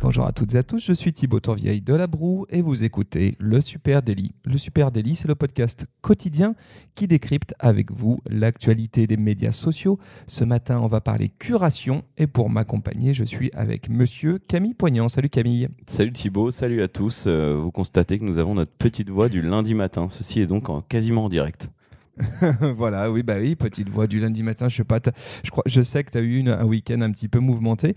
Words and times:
Bonjour 0.00 0.26
à 0.26 0.32
toutes 0.32 0.54
et 0.54 0.58
à 0.58 0.62
tous, 0.62 0.84
je 0.84 0.92
suis 0.92 1.10
Thibaut 1.14 1.40
Tourvieille 1.40 1.80
de 1.80 1.94
La 1.94 2.06
Broue 2.06 2.44
et 2.50 2.60
vous 2.60 2.84
écoutez 2.84 3.34
Le 3.38 3.62
Super 3.62 4.02
Daily. 4.02 4.32
Le 4.44 4.58
Super 4.58 4.92
Daily, 4.92 5.16
c'est 5.16 5.26
le 5.26 5.34
podcast 5.34 5.86
quotidien 6.02 6.54
qui 6.94 7.06
décrypte 7.06 7.54
avec 7.58 7.90
vous 7.90 8.20
l'actualité 8.28 9.06
des 9.06 9.16
médias 9.16 9.52
sociaux. 9.52 9.98
Ce 10.26 10.44
matin, 10.44 10.80
on 10.82 10.86
va 10.86 11.00
parler 11.00 11.30
curation 11.30 12.04
et 12.18 12.26
pour 12.26 12.50
m'accompagner, 12.50 13.14
je 13.14 13.24
suis 13.24 13.50
avec 13.54 13.88
monsieur 13.88 14.38
Camille 14.38 14.74
Poignant. 14.74 15.08
Salut 15.08 15.30
Camille. 15.30 15.68
Salut 15.86 16.12
Thibaut, 16.12 16.50
salut 16.50 16.82
à 16.82 16.88
tous. 16.88 17.24
Euh, 17.26 17.54
vous 17.54 17.70
constatez 17.70 18.18
que 18.18 18.24
nous 18.24 18.36
avons 18.36 18.54
notre 18.54 18.72
petite 18.72 19.08
voix 19.08 19.30
du 19.30 19.40
lundi 19.40 19.72
matin. 19.72 20.10
Ceci 20.10 20.40
est 20.40 20.46
donc 20.46 20.68
en, 20.68 20.82
quasiment 20.82 21.24
en 21.24 21.28
direct. 21.30 21.70
voilà, 22.76 23.10
oui, 23.10 23.22
bah 23.22 23.36
oui, 23.38 23.56
petite 23.56 23.88
voix 23.88 24.06
du 24.06 24.20
lundi 24.20 24.42
matin. 24.42 24.68
Je 24.68 24.76
sais 24.76 24.84
pas, 24.84 25.00
je 25.44 25.50
crois, 25.50 25.64
je 25.66 25.82
sais 25.82 26.02
que 26.04 26.10
tu 26.10 26.18
as 26.18 26.22
eu 26.22 26.48
un 26.48 26.64
week-end 26.64 27.00
un 27.00 27.10
petit 27.10 27.28
peu 27.28 27.38
mouvementé. 27.38 27.94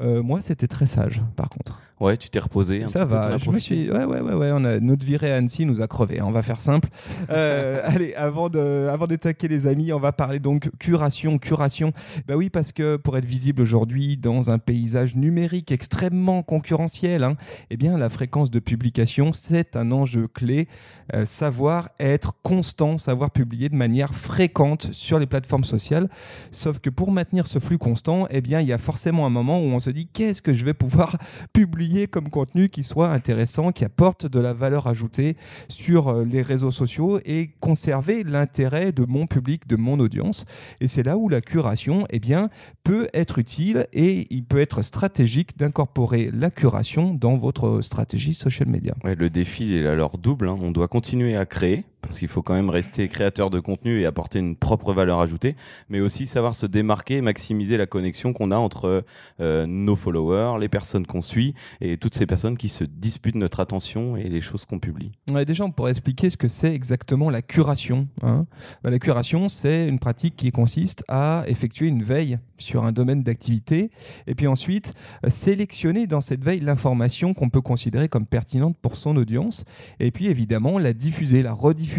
Euh, 0.00 0.22
moi, 0.22 0.42
c'était 0.42 0.68
très 0.68 0.86
sage, 0.86 1.22
par 1.36 1.48
contre. 1.48 1.80
Ouais, 2.02 2.16
tu 2.16 2.30
t'es 2.30 2.40
reposé. 2.40 2.82
Un 2.82 2.88
Ça 2.88 3.04
va. 3.04 3.38
je 3.38 3.48
me 3.48 3.60
suis. 3.60 3.88
Ouais, 3.88 4.04
ouais, 4.04 4.20
ouais, 4.20 4.34
ouais. 4.34 4.50
On 4.52 4.64
a 4.64 4.80
notre 4.80 5.06
virée 5.06 5.32
à 5.32 5.36
Annecy 5.36 5.64
nous 5.64 5.82
a 5.82 5.86
crevé. 5.86 6.18
Hein, 6.18 6.24
on 6.26 6.32
va 6.32 6.42
faire 6.42 6.60
simple. 6.60 6.88
Euh, 7.30 7.80
allez, 7.84 8.12
avant 8.14 8.48
de, 8.48 8.88
avant 8.90 9.06
d'attaquer 9.06 9.46
les 9.46 9.68
amis, 9.68 9.92
on 9.92 10.00
va 10.00 10.10
parler 10.10 10.40
donc 10.40 10.68
curation, 10.80 11.38
curation. 11.38 11.92
Bah 12.26 12.34
oui, 12.34 12.50
parce 12.50 12.72
que 12.72 12.96
pour 12.96 13.16
être 13.16 13.24
visible 13.24 13.62
aujourd'hui 13.62 14.16
dans 14.16 14.50
un 14.50 14.58
paysage 14.58 15.14
numérique 15.14 15.70
extrêmement 15.70 16.42
concurrentiel, 16.42 17.22
hein, 17.22 17.36
eh 17.70 17.76
bien, 17.76 17.96
la 17.96 18.10
fréquence 18.10 18.50
de 18.50 18.58
publication, 18.58 19.32
c'est 19.32 19.76
un 19.76 19.92
enjeu 19.92 20.26
clé. 20.26 20.66
Euh, 21.14 21.24
savoir 21.24 21.90
être 22.00 22.34
constant, 22.42 22.98
savoir 22.98 23.30
publier 23.30 23.68
de 23.68 23.76
manière 23.76 24.12
fréquente 24.12 24.88
sur 24.90 25.20
les 25.20 25.26
plateformes 25.26 25.62
sociales. 25.62 26.08
Sauf 26.50 26.80
que 26.80 26.90
pour 26.90 27.12
maintenir 27.12 27.46
ce 27.46 27.60
flux 27.60 27.78
constant, 27.78 28.26
eh 28.30 28.40
bien, 28.40 28.60
il 28.60 28.66
y 28.66 28.72
a 28.72 28.78
forcément 28.78 29.24
un 29.24 29.30
moment 29.30 29.60
où 29.60 29.66
on 29.66 29.78
se 29.78 29.90
dit 29.90 30.08
qu'est-ce 30.12 30.42
que 30.42 30.52
je 30.52 30.64
vais 30.64 30.74
pouvoir 30.74 31.16
publier 31.52 31.91
comme 32.10 32.30
contenu 32.30 32.68
qui 32.68 32.82
soit 32.82 33.10
intéressant, 33.10 33.72
qui 33.72 33.84
apporte 33.84 34.26
de 34.26 34.40
la 34.40 34.52
valeur 34.52 34.86
ajoutée 34.86 35.36
sur 35.68 36.08
euh, 36.08 36.24
les 36.24 36.42
réseaux 36.42 36.70
sociaux 36.70 37.20
et 37.24 37.50
conserver 37.60 38.24
l'intérêt 38.24 38.92
de 38.92 39.04
mon 39.04 39.26
public, 39.26 39.66
de 39.68 39.76
mon 39.76 40.00
audience. 40.00 40.44
Et 40.80 40.88
c'est 40.88 41.02
là 41.02 41.16
où 41.16 41.28
la 41.28 41.40
curation 41.40 42.06
eh 42.10 42.18
bien, 42.18 42.48
peut 42.82 43.08
être 43.12 43.38
utile 43.38 43.86
et 43.92 44.26
il 44.30 44.44
peut 44.44 44.58
être 44.58 44.82
stratégique 44.82 45.56
d'incorporer 45.58 46.30
la 46.32 46.50
curation 46.50 47.14
dans 47.14 47.36
votre 47.36 47.82
stratégie 47.82 48.34
social 48.34 48.68
media. 48.68 48.94
Le 49.04 49.30
défi 49.30 49.74
est 49.74 49.86
alors 49.86 50.18
double. 50.18 50.48
Hein. 50.48 50.58
On 50.60 50.70
doit 50.70 50.88
continuer 50.88 51.36
à 51.36 51.46
créer 51.46 51.84
parce 52.02 52.18
qu'il 52.18 52.28
faut 52.28 52.42
quand 52.42 52.54
même 52.54 52.70
rester 52.70 53.08
créateur 53.08 53.50
de 53.50 53.60
contenu 53.60 54.00
et 54.00 54.06
apporter 54.06 54.38
une 54.38 54.56
propre 54.56 54.92
valeur 54.92 55.20
ajoutée, 55.20 55.56
mais 55.88 56.00
aussi 56.00 56.26
savoir 56.26 56.54
se 56.54 56.66
démarquer, 56.66 57.20
maximiser 57.20 57.76
la 57.76 57.86
connexion 57.86 58.32
qu'on 58.32 58.50
a 58.50 58.56
entre 58.56 59.04
euh, 59.40 59.66
nos 59.66 59.96
followers, 59.96 60.58
les 60.60 60.68
personnes 60.68 61.06
qu'on 61.06 61.22
suit 61.22 61.54
et 61.80 61.96
toutes 61.96 62.14
ces 62.14 62.26
personnes 62.26 62.58
qui 62.58 62.68
se 62.68 62.84
disputent 62.84 63.36
notre 63.36 63.60
attention 63.60 64.16
et 64.16 64.28
les 64.28 64.40
choses 64.40 64.64
qu'on 64.64 64.78
publie. 64.78 65.12
Déjà, 65.46 65.64
on 65.64 65.70
pourrait 65.70 65.92
expliquer 65.92 66.28
ce 66.28 66.36
que 66.36 66.48
c'est 66.48 66.74
exactement 66.74 67.30
la 67.30 67.42
curation. 67.42 68.08
Hein. 68.22 68.46
Bah, 68.82 68.90
la 68.90 68.98
curation, 68.98 69.48
c'est 69.48 69.88
une 69.88 69.98
pratique 69.98 70.36
qui 70.36 70.50
consiste 70.50 71.04
à 71.08 71.44
effectuer 71.46 71.86
une 71.86 72.02
veille 72.02 72.38
sur 72.58 72.84
un 72.84 72.92
domaine 72.92 73.22
d'activité 73.22 73.90
et 74.26 74.34
puis 74.34 74.46
ensuite 74.46 74.94
euh, 75.24 75.30
sélectionner 75.30 76.06
dans 76.06 76.20
cette 76.20 76.44
veille 76.44 76.60
l'information 76.60 77.34
qu'on 77.34 77.48
peut 77.48 77.60
considérer 77.60 78.08
comme 78.08 78.26
pertinente 78.26 78.76
pour 78.80 78.96
son 78.96 79.16
audience 79.16 79.64
et 80.00 80.10
puis 80.10 80.26
évidemment 80.26 80.78
la 80.78 80.92
diffuser, 80.92 81.42
la 81.42 81.52
rediffuser. 81.52 81.91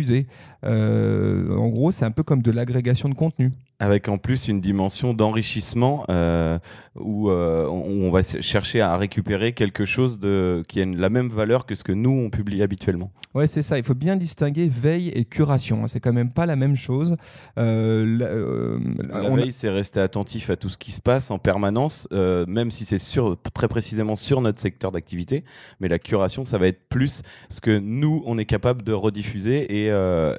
Euh, 0.65 1.55
en 1.55 1.69
gros, 1.69 1.91
c'est 1.91 2.05
un 2.05 2.11
peu 2.11 2.23
comme 2.23 2.41
de 2.41 2.51
l'agrégation 2.51 3.09
de 3.09 3.13
contenu. 3.13 3.51
Avec 3.79 4.07
en 4.07 4.17
plus 4.17 4.47
une 4.47 4.61
dimension 4.61 5.13
d'enrichissement 5.13 6.05
euh, 6.09 6.57
où, 6.95 7.29
euh, 7.29 7.67
on, 7.67 8.11
va 8.11 8.21
chercher 8.23 8.81
à 8.81 8.95
récupérer 8.97 9.53
quelque 9.53 9.83
chose 9.83 10.19
de, 10.19 10.63
qui 10.67 10.81
a 10.81 10.85
la 10.85 11.09
même 11.09 11.29
valeur 11.29 11.65
que 11.65 11.75
ce 11.75 11.83
que 11.83 11.91
nous 11.91 12.11
on 12.11 12.29
publie 12.29 12.61
habituellement. 12.61 13.11
Ouais, 13.33 13.47
c'est 13.47 13.63
ça. 13.63 13.79
Il 13.79 13.83
faut 13.83 13.95
bien 13.95 14.15
distinguer 14.15 14.69
veille 14.69 15.09
et 15.09 15.25
curation. 15.25 15.83
Hein. 15.83 15.87
C'est 15.87 15.99
quand 15.99 16.13
même 16.13 16.29
pas 16.29 16.45
la 16.45 16.55
même 16.55 16.77
chose. 16.77 17.17
Euh, 17.57 18.79
la, 18.99 19.29
veille, 19.31 19.51
c'est 19.51 19.71
rester 19.71 19.99
attentif 19.99 20.51
à 20.51 20.55
tout 20.55 20.69
ce 20.69 20.77
qui 20.77 20.91
se 20.91 21.01
passe 21.01 21.31
en 21.31 21.39
permanence, 21.39 22.07
même 22.11 22.69
si 22.69 22.85
c'est 22.85 22.99
sur, 22.99 23.37
très 23.53 23.67
précisément 23.67 24.15
sur 24.15 24.39
notre 24.41 24.59
secteur 24.59 24.91
d'activité. 24.91 25.43
Mais 25.79 25.87
la 25.87 25.97
curation, 25.97 26.45
ça 26.45 26.59
va 26.59 26.67
être 26.67 26.87
plus 26.89 27.23
ce 27.49 27.59
que 27.59 27.77
nous 27.79 28.21
on 28.27 28.37
est 28.37 28.45
capable 28.45 28.83
de 28.83 28.93
rediffuser 28.93 29.87
et, 29.87 29.87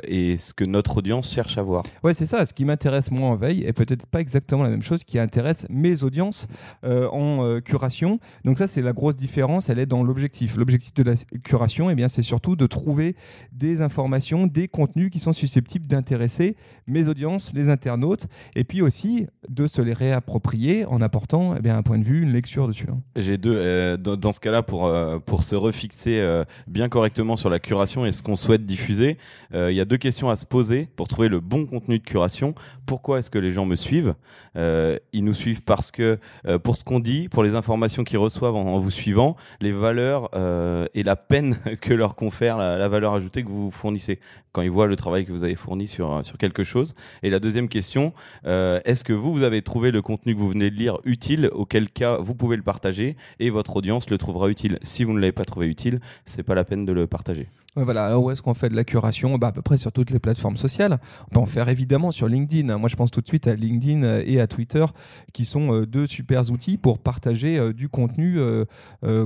et 0.05 0.37
ce 0.37 0.55
que 0.55 0.65
notre 0.65 0.99
audience 0.99 1.31
cherche 1.31 1.59
à 1.59 1.63
voir. 1.63 1.83
Ouais, 2.05 2.15
c'est 2.15 2.27
ça. 2.27 2.47
Ce 2.47 2.55
qui 2.55 2.65
m'intéresse 2.65 3.11
moi 3.11 3.24
en 3.25 3.37
veille 3.37 3.65
est 3.65 3.73
peut-être 3.73 4.07
pas 4.07 4.21
exactement 4.21 4.63
la 4.63 4.71
même 4.71 4.83
chose 4.83 5.05
qui 5.05 5.19
intéresse 5.19 5.67
mes 5.71 6.03
audiences 6.03 6.49
euh, 6.85 7.09
en 7.11 7.45
euh, 7.45 7.61
curation. 7.61 8.19
Donc 8.45 8.59
ça, 8.59 8.67
c'est 8.67 8.83
la 8.83 8.93
grosse 8.93 9.17
différence, 9.17 9.69
elle 9.69 9.79
est 9.79 9.87
dans 9.87 10.03
l'objectif. 10.03 10.57
L'objectif 10.57 10.95
de 10.95 11.03
la 11.03 11.15
curation, 11.43 11.91
eh 11.91 12.09
c'est 12.09 12.23
surtout 12.23 12.57
de 12.57 12.67
trouver 12.67 13.17
des 13.53 13.83
informations, 13.83 14.47
des 14.47 14.69
contenus 14.69 15.11
qui 15.11 15.21
sont 15.21 15.33
susceptibles 15.33 15.87
d'intéresser 15.87 16.57
mes 16.87 17.09
audiences, 17.09 17.53
les 17.55 17.71
internautes, 17.71 18.27
et 18.55 18.65
puis 18.65 18.83
aussi 18.83 19.27
de 19.49 19.67
se 19.67 19.81
les 19.81 19.93
réapproprier 19.93 20.85
en 20.85 21.01
apportant 21.01 21.55
eh 21.57 21.61
bien, 21.61 21.77
un 21.77 21.83
point 21.83 21.99
de 21.99 22.05
vue, 22.05 22.23
une 22.23 22.33
lecture 22.33 22.69
dessus. 22.69 22.87
Hein. 22.91 23.01
J'ai 23.17 23.39
deux. 23.39 23.55
Euh, 23.55 23.97
dans, 23.97 24.33
ce 24.33 24.41
cas-là, 24.41 24.63
pour, 24.63 24.93
pour 25.25 25.45
se 25.45 25.55
refixer 25.55 26.43
bien 26.67 26.89
correctement 26.89 27.37
sur 27.37 27.51
la 27.51 27.59
curation 27.59 28.07
et 28.07 28.13
ce 28.13 28.23
qu'on 28.23 28.37
souhaite 28.37 28.67
diffuser, 28.67 29.19
il 29.53 29.73
y 29.73 29.81
a 29.81 29.85
deux 29.85 29.97
questions 29.97 30.29
à 30.31 30.37
se 30.37 30.47
poser 30.47 30.89
pour 30.97 31.09
trouver 31.09 31.29
le 31.29 31.41
bon 31.41 31.67
contenu 31.67 31.99
de 31.99 32.05
curation. 32.05 32.55
Pourquoi 32.87 33.14
est-ce 33.17 33.31
que 33.31 33.39
les 33.39 33.51
gens 33.51 33.67
me 33.67 33.77
suivent 33.77 34.15
euh, 34.57 34.99
Ils 35.13 35.25
nous 35.25 35.35
suivent 35.35 35.63
parce 35.63 35.91
que 35.91 36.19
euh, 36.47 36.59
pour 36.59 36.77
ce 36.77 36.85
qu'on 36.85 37.01
dit, 37.01 37.29
pour 37.29 37.43
les 37.43 37.55
informations 37.55 38.05
qu'ils 38.05 38.19
reçoivent 38.19 38.57
en, 38.57 38.79
vous 38.79 38.91
suivant, 38.91 39.37
les 39.61 39.73
valeurs 39.73 40.31
euh, 40.35 40.87
et 40.95 41.03
la 41.03 41.17
peine 41.17 41.59
que 41.81 41.95
leur 41.95 42.15
confère 42.15 42.59
la, 42.59 42.89
valeur 42.89 43.15
ajoutée 43.15 43.43
que 43.43 43.49
vous 43.49 43.71
fournissez 43.71 44.21
quand 44.53 44.63
ils 44.63 44.71
voient 44.71 44.87
le 44.87 44.97
travail 44.97 45.25
que 45.25 45.33
vous 45.33 45.45
avez 45.45 45.57
fourni 45.57 45.89
sur, 45.89 46.25
sur 46.25 46.39
quelque 46.39 46.63
chose. 46.63 46.95
Et 47.23 47.31
la 47.31 47.41
deuxième 47.41 47.69
question, 47.69 48.13
est-ce 48.45 49.03
que 49.03 49.13
vous, 49.13 49.33
vous 49.33 49.43
avez 49.43 49.63
trouvé 49.63 49.91
le 49.91 50.01
contenu 50.01 50.35
que 50.35 50.39
vous 50.39 50.51
venez 50.51 50.71
de 50.71 50.77
lire 50.77 50.99
utile, 51.05 51.51
auquel 51.53 51.91
cas 51.91 52.19
vous 52.19 52.37
pouvez 52.37 52.57
le 52.57 52.63
partager 52.63 53.17
et 53.41 53.51
votre 53.51 53.75
audience 53.77 54.09
le 54.11 54.19
trouvera 54.19 54.49
utile. 54.49 54.79
Si 54.83 55.03
vous 55.03 55.13
ne 55.13 55.19
l'avez 55.19 55.33
pas 55.33 55.45
trouvé 55.45 55.67
utile, 55.67 55.99
c'est 56.25 56.45
pas 56.45 56.55
la 56.55 56.65
peine 56.65 56.85
de 56.85 56.93
le 56.93 57.09
partager 57.09 57.49
voilà. 57.77 58.07
Alors 58.07 58.25
où 58.25 58.31
est-ce 58.31 58.43
qu'on 58.43 58.55
fait 58.55 58.69
de 58.69 58.77
la 58.77 58.85
curation? 58.85 59.37
Bah, 59.39 59.49
À 59.49 59.53
peu 59.53 59.63
près 59.63 59.77
sur 59.77 59.93
toutes 59.93 60.11
les 60.11 60.19
plateformes 60.19 60.57
sociales. 60.57 60.99
On 61.29 61.35
peut 61.35 61.41
en 61.41 61.47
faire 61.47 61.69
évidemment 61.69 62.13
sur 62.13 62.29
LinkedIn. 62.29 62.77
Moi, 62.79 62.89
je 62.89 62.97
pense 62.97 63.11
tout 63.11 63.21
de 63.21 63.27
suite 63.27 63.47
à 63.47 63.55
LinkedIn 63.55 64.03
euh, 64.03 64.23
et 64.27 64.41
à 64.41 64.47
Twitter, 64.47 64.85
qui 65.33 65.45
sont 65.45 65.73
euh, 65.73 65.87
deux 65.87 66.07
super 66.07 66.49
outils 66.51 66.77
pour 66.77 66.99
partager 66.99 67.59
euh, 67.59 67.73
du 67.73 67.89
contenu 67.89 68.39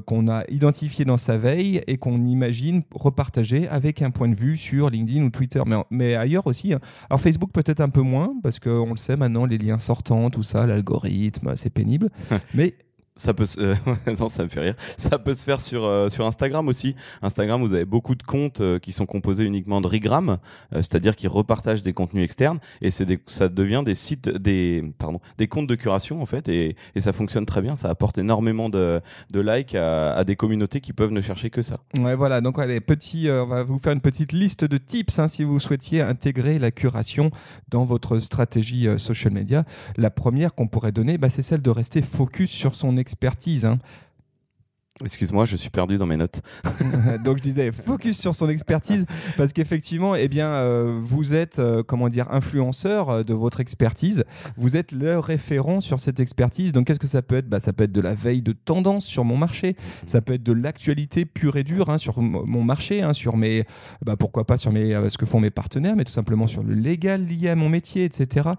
qu'on 0.06 0.28
a 0.28 0.44
identifié 0.48 1.04
dans 1.04 1.16
sa 1.16 1.36
veille 1.36 1.82
et 1.86 1.98
qu'on 1.98 2.26
imagine 2.26 2.82
repartager 2.94 3.68
avec 3.68 4.02
un 4.02 4.10
point 4.10 4.28
de 4.28 4.34
vue 4.34 4.56
sur 4.56 4.90
LinkedIn 4.90 5.24
ou 5.24 5.30
Twitter. 5.30 5.62
Mais, 5.66 5.76
mais 5.90 6.14
ailleurs 6.14 6.46
aussi. 6.46 6.72
Hein. 6.72 6.80
Alors 7.10 7.20
Facebook 7.20 7.50
peut-être 7.52 7.80
un 7.80 7.88
peu 7.88 8.02
moins, 8.02 8.34
parce 8.42 8.58
qu'on 8.58 8.90
le 8.90 8.96
sait 8.96 9.16
maintenant, 9.16 9.46
les 9.46 9.58
liens 9.58 9.78
sortants, 9.78 10.30
tout 10.30 10.42
ça, 10.42 10.66
l'algorithme, 10.66 11.54
c'est 11.56 11.70
pénible. 11.70 12.08
mais 12.54 12.74
ça 13.18 13.34
peut 13.34 13.46
se... 13.46 13.60
non, 14.20 14.28
ça 14.28 14.44
me 14.44 14.48
fait 14.48 14.60
rire. 14.60 14.74
Ça 14.96 15.18
peut 15.18 15.34
se 15.34 15.44
faire 15.44 15.60
sur, 15.60 15.84
euh, 15.84 16.08
sur 16.08 16.24
Instagram 16.24 16.68
aussi. 16.68 16.94
Instagram, 17.20 17.60
vous 17.60 17.74
avez 17.74 17.84
beaucoup 17.84 18.14
de 18.14 18.22
comptes 18.22 18.60
euh, 18.60 18.78
qui 18.78 18.92
sont 18.92 19.06
composés 19.06 19.44
uniquement 19.44 19.80
de 19.80 19.88
regram, 19.88 20.38
euh, 20.72 20.76
c'est-à-dire 20.76 21.16
qui 21.16 21.26
repartagent 21.26 21.82
des 21.82 21.92
contenus 21.92 22.24
externes 22.24 22.60
et 22.80 22.90
c'est 22.90 23.08
ça 23.26 23.48
devient 23.48 23.82
des 23.84 23.94
sites, 23.94 24.28
des, 24.28 24.84
pardon, 24.98 25.20
des 25.36 25.48
comptes 25.48 25.66
de 25.66 25.74
curation 25.74 26.22
en 26.22 26.26
fait 26.26 26.48
et, 26.48 26.76
et 26.94 27.00
ça 27.00 27.12
fonctionne 27.12 27.44
très 27.44 27.60
bien. 27.60 27.74
Ça 27.74 27.90
apporte 27.90 28.18
énormément 28.18 28.68
de, 28.68 29.00
de 29.30 29.40
likes 29.40 29.74
à, 29.74 30.22
des 30.24 30.36
communautés 30.36 30.80
qui 30.80 30.92
peuvent 30.92 31.10
ne 31.10 31.20
chercher 31.20 31.50
que 31.50 31.62
ça. 31.62 31.78
Ouais, 31.98 32.14
voilà. 32.14 32.40
Donc, 32.40 32.58
allez, 32.58 32.80
petit, 32.80 33.28
on 33.30 33.46
va 33.46 33.64
vous 33.64 33.78
faire 33.78 33.92
une 33.92 34.00
petite 34.00 34.32
liste 34.32 34.64
de 34.64 34.78
tips 34.78 35.18
hein, 35.18 35.26
si 35.26 35.42
vous 35.42 35.58
souhaitiez 35.58 36.02
intégrer 36.02 36.58
la 36.58 36.70
curation 36.70 37.30
dans 37.70 37.84
votre 37.84 38.20
stratégie 38.20 38.86
social 38.98 39.32
media. 39.32 39.64
La 39.96 40.10
première 40.10 40.54
qu'on 40.54 40.68
pourrait 40.68 40.92
donner, 40.92 41.18
bah, 41.18 41.30
c'est 41.30 41.42
celle 41.42 41.62
de 41.62 41.70
rester 41.70 42.02
focus 42.02 42.50
sur 42.50 42.74
son 42.74 42.96
expertise. 43.08 43.64
Hein. 43.64 43.78
Excuse-moi, 45.04 45.44
je 45.44 45.56
suis 45.56 45.70
perdu 45.70 45.96
dans 45.96 46.06
mes 46.06 46.16
notes. 46.16 46.42
Donc 47.24 47.38
je 47.38 47.42
disais 47.42 47.70
focus 47.70 48.18
sur 48.18 48.34
son 48.34 48.48
expertise 48.48 49.06
parce 49.36 49.52
qu'effectivement, 49.52 50.14
eh 50.16 50.28
bien, 50.28 50.50
euh, 50.50 50.98
vous 51.00 51.34
êtes 51.34 51.60
euh, 51.60 51.82
comment 51.84 52.08
dire 52.08 52.26
influenceur 52.32 53.10
euh, 53.10 53.22
de 53.22 53.32
votre 53.32 53.60
expertise. 53.60 54.24
Vous 54.56 54.76
êtes 54.76 54.90
le 54.90 55.18
référent 55.18 55.80
sur 55.80 56.00
cette 56.00 56.18
expertise. 56.18 56.72
Donc 56.72 56.88
qu'est-ce 56.88 56.98
que 56.98 57.06
ça 57.06 57.22
peut 57.22 57.36
être? 57.36 57.48
Bah, 57.48 57.60
ça 57.60 57.72
peut 57.72 57.84
être 57.84 57.92
de 57.92 58.00
la 58.00 58.14
veille 58.14 58.42
de 58.42 58.52
tendance 58.52 59.06
sur 59.06 59.24
mon 59.24 59.36
marché. 59.36 59.76
Ça 60.06 60.20
peut 60.20 60.34
être 60.34 60.42
de 60.42 60.52
l'actualité 60.52 61.24
pure 61.24 61.56
et 61.56 61.64
dure 61.64 61.90
hein, 61.90 61.98
sur 61.98 62.20
mon 62.20 62.64
marché, 62.64 63.02
hein, 63.02 63.12
sur 63.12 63.36
mes 63.36 63.64
bah, 64.04 64.16
pourquoi 64.16 64.46
pas 64.46 64.58
sur 64.58 64.72
mes 64.72 64.98
ce 65.08 65.16
que 65.16 65.26
font 65.26 65.40
mes 65.40 65.50
partenaires, 65.50 65.94
mais 65.96 66.04
tout 66.04 66.12
simplement 66.12 66.46
sur 66.46 66.64
le 66.64 66.74
légal 66.74 67.24
lié 67.24 67.50
à 67.50 67.54
mon 67.54 67.68
métier, 67.68 68.04
etc 68.04 68.50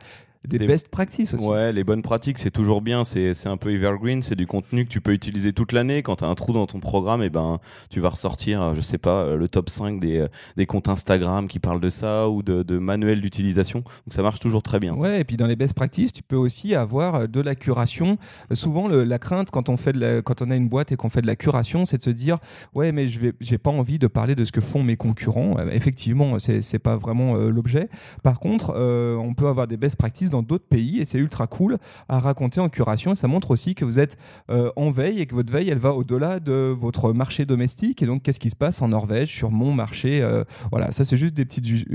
des, 0.48 0.60
best 0.60 0.90
practices 0.90 1.34
aussi. 1.34 1.46
Ouais, 1.46 1.72
les 1.74 1.84
bonnes 1.84 2.02
pratiques, 2.02 2.38
c'est 2.38 2.52
toujours 2.52 2.82
bien. 2.82 3.04
C'est 3.04 3.48
un 3.48 3.58
peu 3.58 3.74
evergreen. 3.74 4.22
C'est 4.22 4.36
du 4.36 4.48
contenu 4.48 4.86
que 4.86 4.90
tu 4.90 5.02
peux 5.02 5.14
utiliser 5.14 5.54
toute 5.54 5.72
l'année. 5.72 6.02
Quand 6.04 6.18
tu 6.18 6.24
as 6.24 6.28
un 6.28 6.36
trou 6.36 6.54
dans 6.54 6.68
ton 6.68 6.80
programme, 6.80 7.22
et 7.22 7.26
eh 7.26 7.30
ben, 7.30 7.60
tu 7.90 8.00
vas 8.00 8.10
ressortir, 8.10 8.76
je 8.76 8.82
sais 8.82 8.98
pas, 8.98 9.36
le 9.36 9.48
top 9.48 9.70
5 9.70 10.00
des, 10.00 10.26
des 10.56 10.66
comptes 10.66 10.90
Instagram 10.90 11.48
qui 11.48 11.60
parlent 11.60 11.82
de 11.82 11.90
ça 11.90 12.30
ou 12.30 12.42
de, 12.42 12.64
de 12.64 12.78
manuels 12.78 13.22
d'utilisation. 13.22 13.80
Donc 13.80 14.14
ça 14.14 14.22
marche 14.22 14.40
toujours 14.40 14.64
très 14.64 14.80
bien. 14.80 14.94
Ouais, 14.96 15.22
et 15.22 15.24
puis 15.24 15.38
dans 15.38 15.48
les 15.48 15.56
best 15.56 15.74
practices, 15.74 16.12
tu 16.14 16.24
peux 16.24 16.36
aussi 16.36 16.76
avoir 16.76 17.28
de 17.28 17.42
la 17.42 17.56
curation. 17.56 18.18
Souvent, 18.54 18.88
la 18.88 19.20
crainte 19.20 19.52
quand 19.52 19.70
on, 19.70 19.78
fait 19.78 19.94
de 19.94 20.22
quand 20.22 20.42
on 20.42 20.52
a 20.52 20.56
une 20.56 20.70
boîte 20.70 20.92
et 20.92 20.96
qu'on 20.96 21.10
fait 21.10 21.22
de 21.22 21.28
la 21.28 21.36
curation, 21.36 21.86
c'est 21.86 21.98
de 21.98 22.02
se 22.04 22.10
dire 22.10 22.38
Ouais, 22.74 22.92
mais 22.92 23.08
je 23.08 23.20
n'ai 23.26 23.58
pas 23.58 23.72
envie 23.72 24.00
de 24.00 24.08
parler 24.08 24.36
de 24.36 24.46
ce 24.46 24.52
que 24.52 24.62
font 24.62 24.84
mes 24.84 24.98
concurrents. 24.98 25.58
Euh, 25.58 25.70
effectivement, 25.72 26.40
ce 26.40 26.52
n'est 26.52 26.80
pas 26.80 26.98
vraiment 26.98 27.36
euh, 27.36 27.50
l'objet. 27.50 27.90
Par 28.24 28.40
contre, 28.40 28.74
euh, 28.76 29.16
on 29.16 29.34
peut 29.34 29.48
avoir 29.48 29.68
des 29.68 29.78
best 29.78 29.96
practices 29.96 30.29
dans 30.30 30.44
d'autres 30.44 30.68
pays 30.68 31.00
et 31.00 31.06
c'est 31.06 31.18
ultra 31.18 31.48
cool 31.48 31.78
à 32.08 32.20
raconter 32.20 32.60
en 32.60 32.70
curation. 32.70 33.14
Et 33.14 33.16
ça 33.16 33.28
montre 33.28 33.52
aussi 33.52 33.76
que 33.76 33.86
vous 33.86 34.00
êtes 34.00 34.18
en 34.50 34.92
veille 34.92 35.20
et 35.20 35.26
que 35.26 35.36
votre 35.36 35.52
veille, 35.52 35.70
elle 35.70 35.80
va 35.80 35.94
au-delà 35.94 36.40
de 36.40 36.76
votre 36.80 37.14
marché 37.14 37.46
domestique. 37.46 38.02
Et 38.02 38.06
donc, 38.06 38.24
qu'est-ce 38.24 38.40
qui 38.40 38.50
se 38.50 38.56
passe 38.56 38.82
en 38.82 38.90
Norvège 38.90 39.30
sur 39.30 39.52
mon 39.52 39.72
marché 39.72 40.26
Voilà, 40.72 40.92
ça, 40.92 41.06
c'est 41.06 41.18
juste 41.18 41.36
des 41.36 41.46
petites 41.46 41.86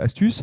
astuces. 0.00 0.42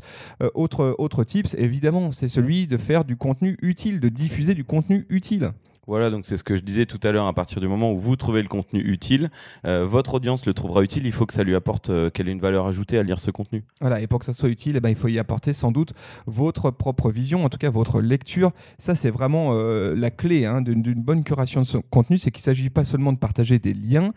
autre, 0.54 0.96
autre 0.98 1.24
tips, 1.24 1.56
évidemment, 1.56 2.12
c'est 2.12 2.30
celui 2.30 2.68
de 2.68 2.78
faire 2.78 3.06
du 3.06 3.16
contenu 3.16 3.58
utile, 3.62 4.00
de 4.00 4.10
diffuser 4.10 4.54
du 4.54 4.64
contenu 4.64 5.06
utile. 5.10 5.52
Voilà, 5.90 6.12
donc 6.12 6.28
c'est 6.28 6.38
ce 6.38 6.44
que 6.44 6.56
je 6.56 6.62
disais 6.62 6.86
tout 6.86 7.00
à 7.02 7.12
l'heure. 7.12 7.26
À 7.26 7.34
partir 7.34 7.60
du 7.60 7.68
moment 7.68 7.92
où 7.92 7.98
vous 7.98 8.16
trouvez 8.16 8.44
le 8.44 8.48
contenu 8.48 8.80
utile, 8.80 9.32
euh, 9.66 9.88
votre 9.88 10.14
audience 10.14 10.46
le 10.46 10.54
trouvera 10.54 10.84
utile. 10.84 11.08
Il 11.08 11.12
faut 11.12 11.26
que 11.26 11.34
ça 11.34 11.44
lui 11.44 11.56
apporte 11.56 11.90
euh, 11.90 12.12
qu'elle 12.12 12.30
ait 12.30 12.32
une 12.32 12.40
valeur 12.40 12.68
ajoutée 12.68 13.00
à 13.00 13.02
lire 13.02 13.20
ce 13.20 13.32
contenu. 13.32 13.64
Voilà, 13.82 14.00
et 14.00 14.06
pour 14.06 14.20
que 14.20 14.26
ça 14.26 14.34
soit 14.34 14.50
utile, 14.50 14.76
eh 14.76 14.82
ben, 14.82 14.90
il 14.90 14.96
faut 14.96 15.08
y 15.08 15.18
apporter 15.18 15.52
sans 15.52 15.72
doute 15.72 15.94
votre 16.28 16.70
propre 16.70 17.10
vision, 17.10 17.44
en 17.44 17.50
tout 17.50 17.58
cas 17.58 17.72
votre 17.72 18.02
lecture. 18.02 18.52
Ça, 18.78 18.94
c'est 18.94 19.10
vraiment 19.10 19.54
euh, 19.54 19.96
la 19.96 20.12
clé 20.12 20.46
hein, 20.46 20.62
d'une 20.62 21.02
bonne 21.02 21.24
curation 21.24 21.62
de 21.62 21.66
ce 21.66 21.80
contenu. 21.80 22.20
C'est 22.20 22.30
qu'il 22.30 22.42
ne 22.42 22.56
s'agit 22.56 22.70
pas 22.70 22.84
seulement 22.84 23.12
de 23.12 23.18
partager 23.18 23.58
des 23.58 23.74
liens, 23.74 24.14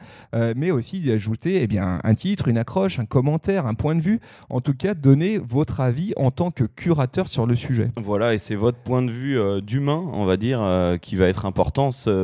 mais 0.54 0.72
aussi 0.72 1.00
d'y 1.00 1.10
ajouter 1.10 1.62
eh 1.62 1.66
bien, 1.66 2.00
un 2.04 2.14
titre, 2.14 2.48
une 2.48 2.58
accroche, 2.58 2.98
un 2.98 3.06
commentaire, 3.06 3.64
un 3.64 3.72
point 3.72 3.94
de 3.94 4.02
vue. 4.02 4.20
En 4.50 4.60
tout 4.60 4.74
cas, 4.74 4.92
donner 4.92 5.38
votre 5.38 5.80
avis 5.80 6.12
en 6.16 6.30
tant 6.30 6.50
que 6.50 6.64
curateur 6.64 7.28
sur 7.28 7.46
le 7.46 7.54
sujet. 7.54 7.90
Voilà, 7.96 8.34
et 8.34 8.38
c'est 8.38 8.56
votre 8.56 8.76
point 8.76 9.00
de 9.00 9.10
vue 9.10 9.62
d'humain, 9.62 10.04
on 10.12 10.26
va 10.26 10.36
dire, 10.36 10.98
qui 11.00 11.16
va 11.16 11.28
être 11.28 11.46
important 11.46 11.61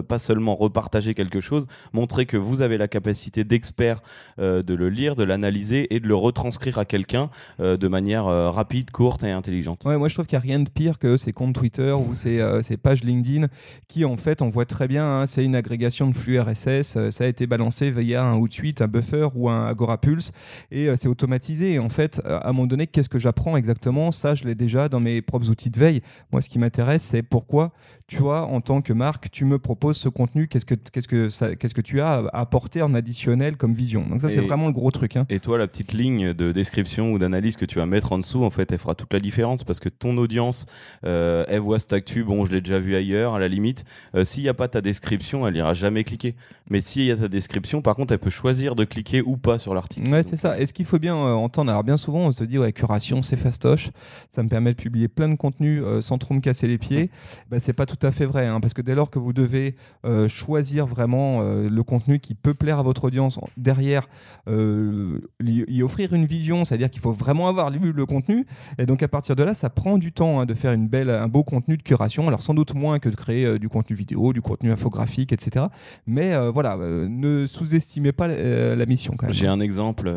pas 0.09 0.19
seulement 0.19 0.55
repartager 0.55 1.15
quelque 1.15 1.41
chose, 1.41 1.67
montrer 1.93 2.27
que 2.27 2.37
vous 2.37 2.61
avez 2.61 2.79
la 2.79 2.89
capacité 2.89 3.45
d'expert 3.45 4.03
euh, 4.39 4.63
de 4.63 4.75
le 4.75 4.89
lire, 4.89 5.17
de 5.17 5.25
l'analyser 5.25 5.95
et 5.95 6.01
de 6.01 6.07
le 6.07 6.15
retranscrire 6.15 6.79
à 6.79 6.85
quelqu'un 6.85 7.31
euh, 7.61 7.77
de 7.77 7.89
manière 7.89 8.27
euh, 8.27 8.51
rapide, 8.51 8.91
courte 8.91 9.25
et 9.25 9.31
intelligente. 9.31 9.85
Ouais, 9.85 9.97
moi 9.97 10.09
je 10.09 10.15
trouve 10.15 10.27
qu'il 10.27 10.39
n'y 10.39 10.45
a 10.45 10.47
rien 10.47 10.61
de 10.61 10.69
pire 10.69 10.99
que 10.99 11.17
ces 11.17 11.33
comptes 11.33 11.55
Twitter 11.55 11.93
ou 11.93 12.15
ces, 12.15 12.41
ces 12.63 12.77
pages 12.77 13.03
LinkedIn 13.03 13.47
qui 13.89 14.05
en 14.05 14.17
fait 14.17 14.43
on 14.43 14.51
voit 14.51 14.67
très 14.67 14.89
bien, 14.89 15.05
hein, 15.05 15.27
c'est 15.27 15.45
une 15.45 15.57
agrégation 15.57 16.09
de 16.09 16.15
flux 16.15 16.39
RSS, 16.39 17.11
ça 17.11 17.25
a 17.25 17.27
été 17.27 17.47
balancé 17.47 17.91
via 17.91 18.25
un 18.25 18.37
Hootsuite, 18.37 18.83
un 18.83 18.89
buffer 18.89 19.29
ou 19.35 19.49
un 19.49 19.67
Agora 19.67 20.01
Pulse 20.01 20.33
et 20.71 20.89
c'est 20.97 21.09
automatisé. 21.09 21.75
Et 21.75 21.79
en 21.79 21.89
fait, 21.89 22.21
à 22.25 22.49
un 22.49 22.53
moment 22.53 22.67
donné, 22.67 22.87
qu'est-ce 22.87 23.09
que 23.09 23.19
j'apprends 23.19 23.57
exactement? 23.57 24.13
Ça, 24.13 24.35
je 24.35 24.45
l'ai 24.45 24.55
déjà 24.55 24.89
dans 24.89 25.01
mes 25.01 25.23
propres 25.23 25.51
outils 25.51 25.71
de 25.71 25.79
veille. 25.79 26.03
Moi, 26.33 26.43
ce 26.43 26.49
qui 26.49 26.59
m'intéresse, 26.59 27.03
c'est 27.03 27.23
pourquoi 27.23 27.73
tu 28.09 28.17
vois, 28.17 28.47
en 28.47 28.63
tant 28.63 28.81
que 28.81 28.95
marque, 28.95 29.18
tu 29.27 29.45
me 29.45 29.59
proposes 29.59 29.97
ce 29.97 30.09
contenu, 30.09 30.47
qu'est-ce 30.47 30.65
que, 30.65 30.75
qu'est-ce 30.75 31.09
que, 31.09 31.29
ça, 31.29 31.57
qu'est-ce 31.57 31.75
que 31.75 31.81
tu 31.81 32.01
as 32.01 32.19
à 32.19 32.41
apporter 32.41 32.83
en 32.83 32.95
additionnel 32.95 33.57
comme 33.57 33.73
vision? 33.73 34.05
Donc 34.09 34.21
ça, 34.21 34.29
c'est 34.29 34.41
vraiment 34.41 34.67
le 34.67 34.73
gros 34.73 34.91
truc. 34.91 35.17
Hein. 35.17 35.27
Et 35.29 35.41
toi, 35.41 35.59
la 35.59 35.67
petite 35.67 35.93
ligne 35.93 36.33
de 36.33 36.53
description 36.53 37.13
ou 37.13 37.19
d'analyse 37.19 37.57
que 37.57 37.65
tu 37.65 37.79
vas 37.79 37.87
mettre 37.87 38.13
en 38.13 38.19
dessous, 38.19 38.45
en 38.45 38.51
fait, 38.51 38.71
elle 38.71 38.79
fera 38.79 38.95
toute 38.95 39.13
la 39.13 39.21
différence 39.21 39.65
parce 39.65 39.81
que 39.81 39.89
ton 39.89 40.17
audience, 40.17 40.67
euh, 41.05 41.45
elle 41.49 41.61
voit 41.61 41.79
cette 41.79 41.93
actu, 41.93 42.23
bon, 42.23 42.45
je 42.47 42.53
l'ai 42.53 42.61
déjà 42.61 42.79
vu 42.79 42.95
ailleurs, 42.95 43.35
à 43.35 43.39
la 43.39 43.49
limite. 43.49 43.85
Euh, 44.15 44.25
s'il 44.25 44.43
n'y 44.43 44.49
a 44.49 44.55
pas 44.55 44.69
ta 44.69 44.81
description, 44.81 45.47
elle 45.47 45.57
ira 45.57 45.75
jamais 45.75 46.05
cliquer. 46.05 46.35
Mais 46.71 46.81
s'il 46.81 47.05
y 47.05 47.11
a 47.11 47.17
ta 47.17 47.29
description, 47.29 47.83
par 47.83 47.97
contre, 47.97 48.13
elle 48.13 48.19
peut 48.19 48.31
choisir 48.31 48.75
de 48.77 48.85
cliquer 48.85 49.23
ou 49.23 49.37
pas 49.37 49.59
sur 49.59 49.75
l'article. 49.75 50.09
Ouais, 50.11 50.23
c'est 50.23 50.37
ça. 50.37 50.59
Et 50.61 50.67
ce 50.67 50.73
qu'il 50.73 50.85
faut 50.85 50.99
bien 50.99 51.17
euh, 51.17 51.33
entendre, 51.33 51.71
alors 51.71 51.85
bien 51.85 51.97
souvent, 51.97 52.21
on 52.21 52.33
se 52.33 52.45
dit, 52.45 52.59
ouais, 52.59 52.73
curation, 52.73 53.23
c'est 53.23 53.37
fastoche. 53.37 53.91
Ça 54.29 54.43
me 54.43 54.49
permet 54.49 54.73
de 54.73 54.77
publier 54.77 55.09
plein 55.09 55.29
de 55.29 55.37
contenus 55.37 55.83
sans 56.01 56.19
trop 56.19 56.35
me 56.35 56.41
casser 56.41 56.69
les 56.69 56.79
pieds. 56.79 57.11
Bah, 57.51 57.59
c'est 57.61 57.73
pas 57.73 57.87
tout 57.87 58.07
à 58.07 58.13
fait 58.13 58.27
vrai, 58.27 58.47
hein, 58.47 58.61
parce 58.61 58.75
que 58.75 58.83
dès 58.83 58.95
lors 58.95 59.08
que 59.11 59.19
vous 59.19 59.33
devez 59.33 59.75
euh, 60.05 60.29
choisir 60.29 60.87
vraiment 60.87 61.41
euh, 61.41 61.69
le 61.69 61.83
contenu 61.83 62.19
qui 62.19 62.35
peut 62.35 62.55
plaire 62.55 62.79
à 62.79 62.83
votre 62.83 63.05
audience, 63.05 63.39
derrière, 63.57 64.09
euh, 64.49 65.21
y, 65.43 65.83
offrir 65.83 66.13
une 66.13 66.27
vision, 66.27 66.65
c'est-à-dire 66.65 66.91
qu'il 66.91 67.01
faut 67.01 67.13
vraiment 67.13 67.49
avoir 67.49 67.71
lu 67.71 67.93
le 67.93 68.07
contenu. 68.07 68.47
Et 68.79 68.87
donc 68.87 69.03
à 69.03 69.09
partir 69.09 69.37
de 69.37 69.43
là, 69.43 69.55
ça 69.55 69.71
prend 69.71 69.99
du 69.99 70.13
temps 70.13 70.41
hein, 70.41 70.47
de 70.47 70.55
faire 70.55 70.73
une 70.73 70.89
belle, 70.89 71.11
un 71.11 71.29
beau 71.29 71.43
contenu 71.43 71.77
de 71.77 71.83
curation. 71.83 72.29
Alors 72.29 72.43
sans 72.43 72.55
doute 72.55 72.75
moins 72.75 72.99
que 72.99 73.09
de 73.09 73.17
créer 73.17 73.59
du 73.59 73.69
contenu 73.69 73.97
vidéo, 73.97 74.33
du 74.33 74.43
contenu 74.43 74.71
infographique, 74.71 75.33
etc. 75.33 75.67
Mais 76.07 76.37
voilà, 76.51 76.77
ne 76.77 77.47
sous-estimez 77.47 78.13
pas 78.13 78.29
la 78.29 78.87
mission. 78.87 79.15
J'ai 79.31 79.47
un 79.47 79.61
exemple. 79.61 80.13